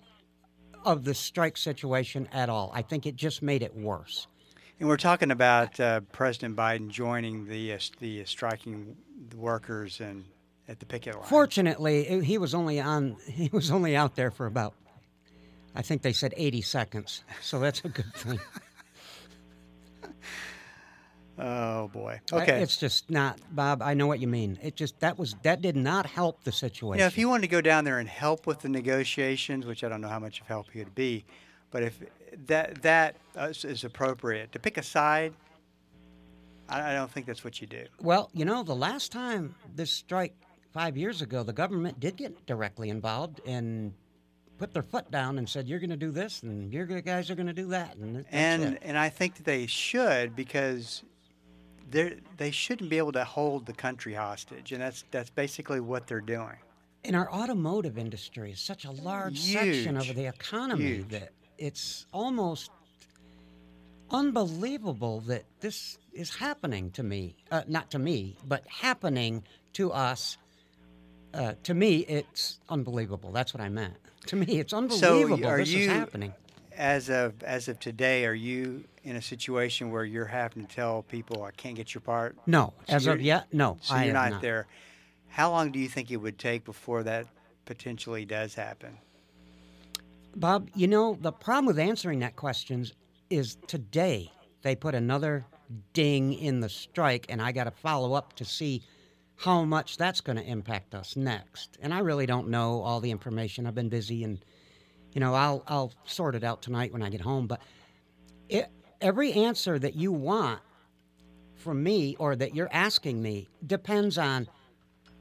of 0.83 1.03
the 1.05 1.13
strike 1.13 1.55
situation 1.55 2.27
at 2.33 2.49
all. 2.49 2.71
I 2.73 2.81
think 2.81 3.05
it 3.05 3.15
just 3.15 3.43
made 3.43 3.61
it 3.61 3.75
worse. 3.75 4.27
And 4.79 4.89
we're 4.89 4.97
talking 4.97 5.29
about 5.29 5.79
uh, 5.79 6.01
President 6.11 6.55
Biden 6.55 6.89
joining 6.89 7.47
the 7.47 7.73
uh, 7.73 7.79
the 7.99 8.25
striking 8.25 8.97
workers 9.37 10.01
and 10.01 10.25
at 10.67 10.79
the 10.79 10.87
picket 10.87 11.15
line. 11.15 11.25
Fortunately, 11.25 12.23
he 12.23 12.39
was 12.39 12.55
only 12.55 12.81
on 12.81 13.15
he 13.27 13.49
was 13.53 13.69
only 13.69 13.95
out 13.95 14.15
there 14.15 14.31
for 14.31 14.47
about 14.47 14.73
I 15.75 15.83
think 15.83 16.01
they 16.01 16.13
said 16.13 16.33
80 16.35 16.61
seconds. 16.61 17.23
So 17.41 17.59
that's 17.59 17.83
a 17.85 17.89
good 17.89 18.13
thing. 18.15 18.39
oh 21.39 21.87
boy. 21.89 22.19
I- 22.31 22.35
Okay. 22.43 22.61
It's 22.61 22.77
just 22.77 23.09
not 23.09 23.39
Bob, 23.55 23.81
I 23.81 23.93
know 23.93 24.07
what 24.07 24.19
you 24.19 24.27
mean. 24.27 24.57
It 24.61 24.75
just 24.75 24.99
that 24.99 25.17
was 25.17 25.35
that 25.43 25.61
did 25.61 25.75
not 25.75 26.05
help 26.05 26.43
the 26.43 26.51
situation. 26.51 26.99
you 26.99 27.03
know, 27.03 27.07
if 27.07 27.15
he 27.15 27.25
wanted 27.25 27.41
to 27.43 27.47
go 27.47 27.61
down 27.61 27.83
there 27.85 27.99
and 27.99 28.07
help 28.09 28.45
with 28.47 28.59
the 28.59 28.69
negotiations, 28.69 29.65
which 29.65 29.83
I 29.83 29.89
don't 29.89 30.01
know 30.01 30.09
how 30.09 30.19
much 30.19 30.41
of 30.41 30.47
help 30.47 30.67
he 30.71 30.79
would 30.79 30.95
be, 30.95 31.25
but 31.71 31.83
if 31.83 31.99
that 32.47 32.81
that 32.81 33.15
uh, 33.35 33.51
is- 33.63 33.83
appropriate 33.83 34.51
to 34.51 34.59
pick 34.59 34.77
a 34.77 34.83
side, 34.83 35.33
I, 36.69 36.91
I 36.91 36.93
don't 36.93 37.11
think 37.11 37.25
that's 37.25 37.43
what 37.43 37.61
you 37.61 37.67
do. 37.67 37.85
Well, 38.01 38.29
you 38.33 38.45
know, 38.45 38.63
the 38.63 38.75
last 38.75 39.11
time 39.11 39.55
this 39.75 39.91
strike 39.91 40.33
five 40.71 40.97
years 40.97 41.21
ago, 41.21 41.43
the 41.43 41.53
government 41.53 41.99
did 41.99 42.15
get 42.15 42.45
directly 42.45 42.89
involved 42.89 43.41
and 43.45 43.93
put 44.57 44.73
their 44.73 44.83
foot 44.83 45.09
down 45.11 45.37
and 45.37 45.47
said, 45.49 45.67
"You're 45.67 45.79
going 45.79 45.89
to 45.89 45.97
do 45.97 46.11
this, 46.11 46.43
and 46.43 46.71
your 46.73 46.85
guys 46.85 47.29
are 47.29 47.35
going 47.35 47.47
to 47.47 47.53
do 47.53 47.67
that," 47.67 47.95
and 47.97 48.25
and 48.31 48.63
it. 48.75 48.79
and 48.83 48.97
I 48.97 49.09
think 49.09 49.35
that 49.35 49.45
they 49.45 49.65
should 49.67 50.35
because 50.35 51.03
they 51.93 52.17
they 52.37 52.51
shouldn't 52.51 52.89
be 52.89 52.97
able 52.97 53.11
to 53.13 53.23
hold 53.23 53.65
the 53.65 53.73
country 53.73 54.13
hostage, 54.13 54.71
and 54.71 54.81
that's 54.81 55.05
that's 55.11 55.29
basically 55.29 55.79
what 55.79 56.07
they're 56.07 56.19
doing. 56.21 56.57
And 57.05 57.15
our 57.15 57.31
automotive 57.31 57.97
industry 57.97 58.51
is 58.51 58.59
such 58.59 58.85
a 58.85 58.91
large 58.91 59.39
section 59.39 59.97
of 59.97 60.15
the 60.15 60.25
economy 60.25 60.83
Huge. 60.85 61.09
that 61.09 61.29
it's 61.57 62.05
almost 62.13 62.71
unbelievable 64.09 65.19
that 65.21 65.43
this 65.59 65.97
is 66.13 66.35
happening 66.35 66.91
to 66.91 67.03
me. 67.03 67.35
Uh, 67.51 67.61
not 67.67 67.91
to 67.91 67.99
me, 67.99 68.37
but 68.47 68.65
happening 68.67 69.43
to 69.73 69.91
us. 69.91 70.37
Uh, 71.33 71.53
to 71.63 71.73
me, 71.73 71.99
it's 72.07 72.59
unbelievable. 72.69 73.31
That's 73.31 73.53
what 73.53 73.61
I 73.61 73.69
meant. 73.69 73.95
To 74.27 74.37
me, 74.37 74.57
it's 74.61 74.71
unbelievable 74.71 75.45
are 75.45 75.57
this 75.57 75.69
you- 75.69 75.81
is 75.81 75.87
happening. 75.89 76.33
As 76.77 77.09
of 77.09 77.43
as 77.43 77.67
of 77.67 77.77
today, 77.79 78.25
are 78.25 78.33
you 78.33 78.85
in 79.03 79.15
a 79.15 79.21
situation 79.21 79.91
where 79.91 80.05
you're 80.05 80.25
having 80.25 80.65
to 80.65 80.75
tell 80.75 81.03
people 81.03 81.43
I 81.43 81.51
can't 81.51 81.75
get 81.75 81.93
your 81.93 82.01
part? 82.01 82.37
No, 82.47 82.73
So 82.87 82.95
as 82.95 83.07
of 83.07 83.21
yet, 83.21 83.53
no. 83.53 83.77
So 83.81 83.95
I 83.95 84.05
you're 84.05 84.15
have 84.15 84.31
not, 84.31 84.41
there. 84.41 84.67
How 85.29 85.51
long 85.51 85.71
do 85.71 85.79
you 85.79 85.89
think 85.89 86.11
it 86.11 86.17
would 86.17 86.37
take 86.37 86.63
before 86.63 87.03
that 87.03 87.27
potentially 87.65 88.25
does 88.25 88.55
happen? 88.55 88.97
Bob, 90.35 90.69
you 90.75 90.87
know, 90.87 91.17
the 91.21 91.31
problem 91.31 91.65
with 91.65 91.79
answering 91.79 92.19
that 92.19 92.35
question 92.35 92.85
is 93.29 93.57
today 93.67 94.31
they 94.61 94.75
put 94.75 94.95
another 94.95 95.45
ding 95.93 96.33
in 96.33 96.59
the 96.59 96.69
strike, 96.69 97.25
and 97.29 97.41
I 97.41 97.51
got 97.51 97.65
to 97.65 97.71
follow 97.71 98.13
up 98.13 98.33
to 98.33 98.45
see 98.45 98.83
how 99.35 99.63
much 99.63 99.97
that's 99.97 100.21
going 100.21 100.37
to 100.37 100.43
impact 100.43 100.95
us 100.95 101.15
next. 101.15 101.77
And 101.81 101.93
I 101.93 101.99
really 101.99 102.25
don't 102.25 102.49
know 102.49 102.81
all 102.81 102.99
the 102.99 103.11
information. 103.11 103.65
I've 103.65 103.75
been 103.75 103.89
busy, 103.89 104.23
and 104.23 104.43
you 105.13 105.19
know, 105.19 105.33
I'll 105.33 105.63
I'll 105.67 105.93
sort 106.05 106.35
it 106.35 106.43
out 106.43 106.61
tonight 106.61 106.93
when 106.93 107.01
I 107.01 107.09
get 107.09 107.21
home. 107.21 107.47
But 107.47 107.61
it, 108.49 108.69
every 109.03 109.33
answer 109.33 109.77
that 109.77 109.95
you 109.95 110.11
want 110.11 110.61
from 111.55 111.83
me 111.83 112.15
or 112.17 112.35
that 112.35 112.55
you're 112.55 112.69
asking 112.71 113.21
me 113.21 113.47
depends 113.67 114.17
on 114.17 114.47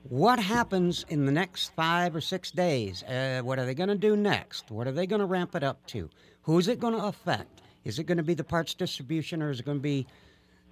what 0.04 0.38
happens 0.38 1.04
in 1.08 1.26
the 1.26 1.32
next 1.32 1.72
five 1.74 2.16
or 2.16 2.20
six 2.20 2.50
days? 2.50 3.02
Uh, 3.02 3.40
what 3.44 3.58
are 3.58 3.66
they 3.66 3.74
going 3.74 3.88
to 3.88 3.94
do 3.94 4.16
next? 4.16 4.70
What 4.70 4.86
are 4.86 4.92
they 4.92 5.06
going 5.06 5.20
to 5.20 5.26
ramp 5.26 5.54
it 5.54 5.62
up 5.62 5.86
to? 5.88 6.08
Who's 6.42 6.68
it 6.68 6.80
going 6.80 6.94
to 6.94 7.04
affect? 7.04 7.62
Is 7.84 7.98
it 7.98 8.04
going 8.04 8.16
to 8.16 8.24
be 8.24 8.34
the 8.34 8.44
parts 8.44 8.74
distribution 8.74 9.42
or 9.42 9.50
is 9.50 9.60
it 9.60 9.66
going 9.66 9.78
to 9.78 9.82
be, 9.82 10.06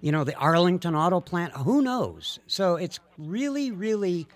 you 0.01 0.11
know, 0.11 0.23
the 0.23 0.35
Arlington 0.35 0.95
auto 0.95 1.19
plant? 1.19 1.53
Who 1.53 1.81
knows? 1.81 2.39
So 2.47 2.75
it's 2.75 2.99
really, 3.17 3.71
really, 3.71 4.27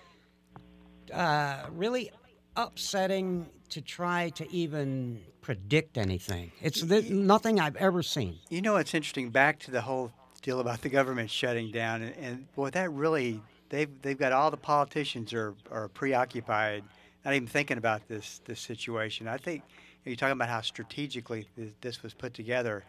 uh, 1.12 1.64
really 1.72 2.10
upsetting 2.56 3.46
to 3.70 3.80
try 3.80 4.30
to 4.30 4.50
even 4.50 5.20
predict 5.40 5.98
anything. 5.98 6.52
It's 6.60 6.82
th- 6.82 7.10
nothing 7.10 7.60
I've 7.60 7.76
ever 7.76 8.02
seen. 8.02 8.38
You 8.48 8.62
know, 8.62 8.76
it's 8.76 8.94
interesting. 8.94 9.30
Back 9.30 9.58
to 9.60 9.70
the 9.70 9.82
whole 9.82 10.12
deal 10.42 10.60
about 10.60 10.82
the 10.82 10.88
government 10.88 11.30
shutting 11.30 11.70
down, 11.70 12.02
and, 12.02 12.16
and 12.16 12.54
boy, 12.54 12.70
that 12.70 12.90
really 12.92 13.42
they've 13.68 13.90
they've 14.02 14.18
got 14.18 14.32
all 14.32 14.50
the 14.50 14.56
politicians 14.56 15.32
are 15.32 15.54
are 15.70 15.88
preoccupied, 15.88 16.84
not 17.24 17.34
even 17.34 17.48
thinking 17.48 17.78
about 17.78 18.08
this 18.08 18.40
this 18.44 18.60
situation. 18.60 19.28
I 19.28 19.36
think 19.36 19.62
you're 20.10 20.16
talking 20.16 20.32
about 20.32 20.48
how 20.48 20.60
strategically 20.60 21.48
this, 21.80 22.02
was 22.02 22.14
put 22.14 22.34
together. 22.34 22.84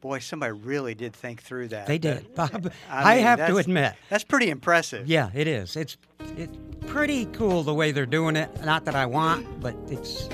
Boy, 0.00 0.18
somebody 0.18 0.52
really 0.52 0.94
did 0.94 1.12
think 1.14 1.42
through 1.42 1.68
that. 1.68 1.82
Mm-hmm. 1.82 1.88
They 1.88 1.98
did, 1.98 2.34
Bob. 2.34 2.72
I 2.90 3.12
I, 3.12 3.14
mean, 3.16 3.24
have 3.24 3.46
to 3.46 3.56
admit. 3.58 3.94
that's 4.08 4.24
pretty 4.24 4.50
impressive. 4.50 5.06
Yeah, 5.06 5.30
it 5.34 5.46
is. 5.46 5.76
It's 5.76 5.96
it's 6.36 6.56
pretty 6.86 7.26
cool 7.26 7.62
the 7.62 7.74
way 7.74 7.92
they're 7.92 8.06
doing 8.06 8.36
it. 8.36 8.64
Not 8.64 8.84
that 8.86 8.94
I 8.94 9.06
want, 9.06 9.60
but 9.60 9.74
it's 9.88 10.28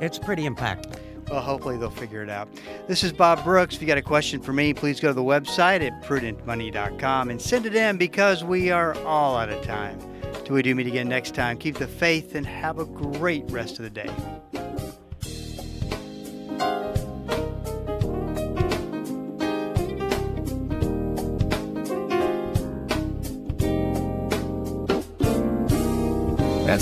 it's 0.00 0.18
pretty 0.18 0.48
impactful. 0.48 1.00
Well, 1.30 1.40
hopefully 1.40 1.76
they'll 1.76 1.90
figure 1.90 2.22
it 2.22 2.30
out. 2.30 2.48
This 2.86 3.02
is 3.02 3.12
Bob 3.12 3.42
Brooks. 3.42 3.74
If 3.74 3.80
you 3.80 3.88
got 3.88 3.98
a 3.98 4.02
question 4.02 4.40
for 4.40 4.52
me, 4.52 4.72
please 4.72 5.00
go 5.00 5.08
to 5.08 5.14
the 5.14 5.22
website 5.22 5.84
at 5.84 6.04
prudentmoney.com 6.04 7.30
and 7.30 7.42
send 7.42 7.66
it 7.66 7.74
in 7.74 7.96
because 7.96 8.44
we 8.44 8.70
are 8.70 8.96
all 9.02 9.36
out 9.36 9.48
of 9.48 9.64
time. 9.64 9.98
Till 10.44 10.54
we 10.54 10.62
do 10.62 10.74
meet 10.74 10.86
again 10.86 11.08
next 11.08 11.34
time, 11.34 11.58
keep 11.58 11.76
the 11.76 11.88
faith 11.88 12.36
and 12.36 12.46
have 12.46 12.78
a 12.78 12.84
great 12.84 13.44
rest 13.50 13.78
of 13.78 13.82
the 13.82 13.90
day. 13.90 14.10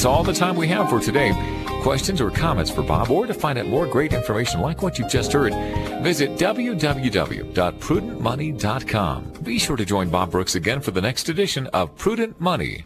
That's 0.05 0.15
all 0.15 0.23
the 0.23 0.35
time 0.35 0.55
we 0.55 0.69
have 0.69 0.91
for 0.91 1.01
today. 1.01 1.33
Questions 1.81 2.21
or 2.21 2.31
comments 2.31 2.71
for 2.71 2.83
Bob, 2.83 3.11
or 3.11 3.27
to 3.27 3.33
find 3.33 3.59
out 3.59 3.69
more 3.69 3.87
great 3.87 4.13
information 4.13 4.61
like 4.61 4.83
what 4.83 4.99
you've 4.99 5.09
just 5.09 5.33
heard, 5.33 5.55
visit 6.03 6.33
www.prudentmoney.com. 6.33 9.33
Be 9.43 9.59
sure 9.59 9.77
to 9.77 9.85
join 9.87 10.11
Bob 10.11 10.31
Brooks 10.31 10.57
again 10.57 10.83
for 10.83 10.91
the 10.91 11.01
next 11.01 11.31
edition 11.31 11.69
of 11.69 11.97
Prudent 11.97 12.39
Money. 12.39 12.85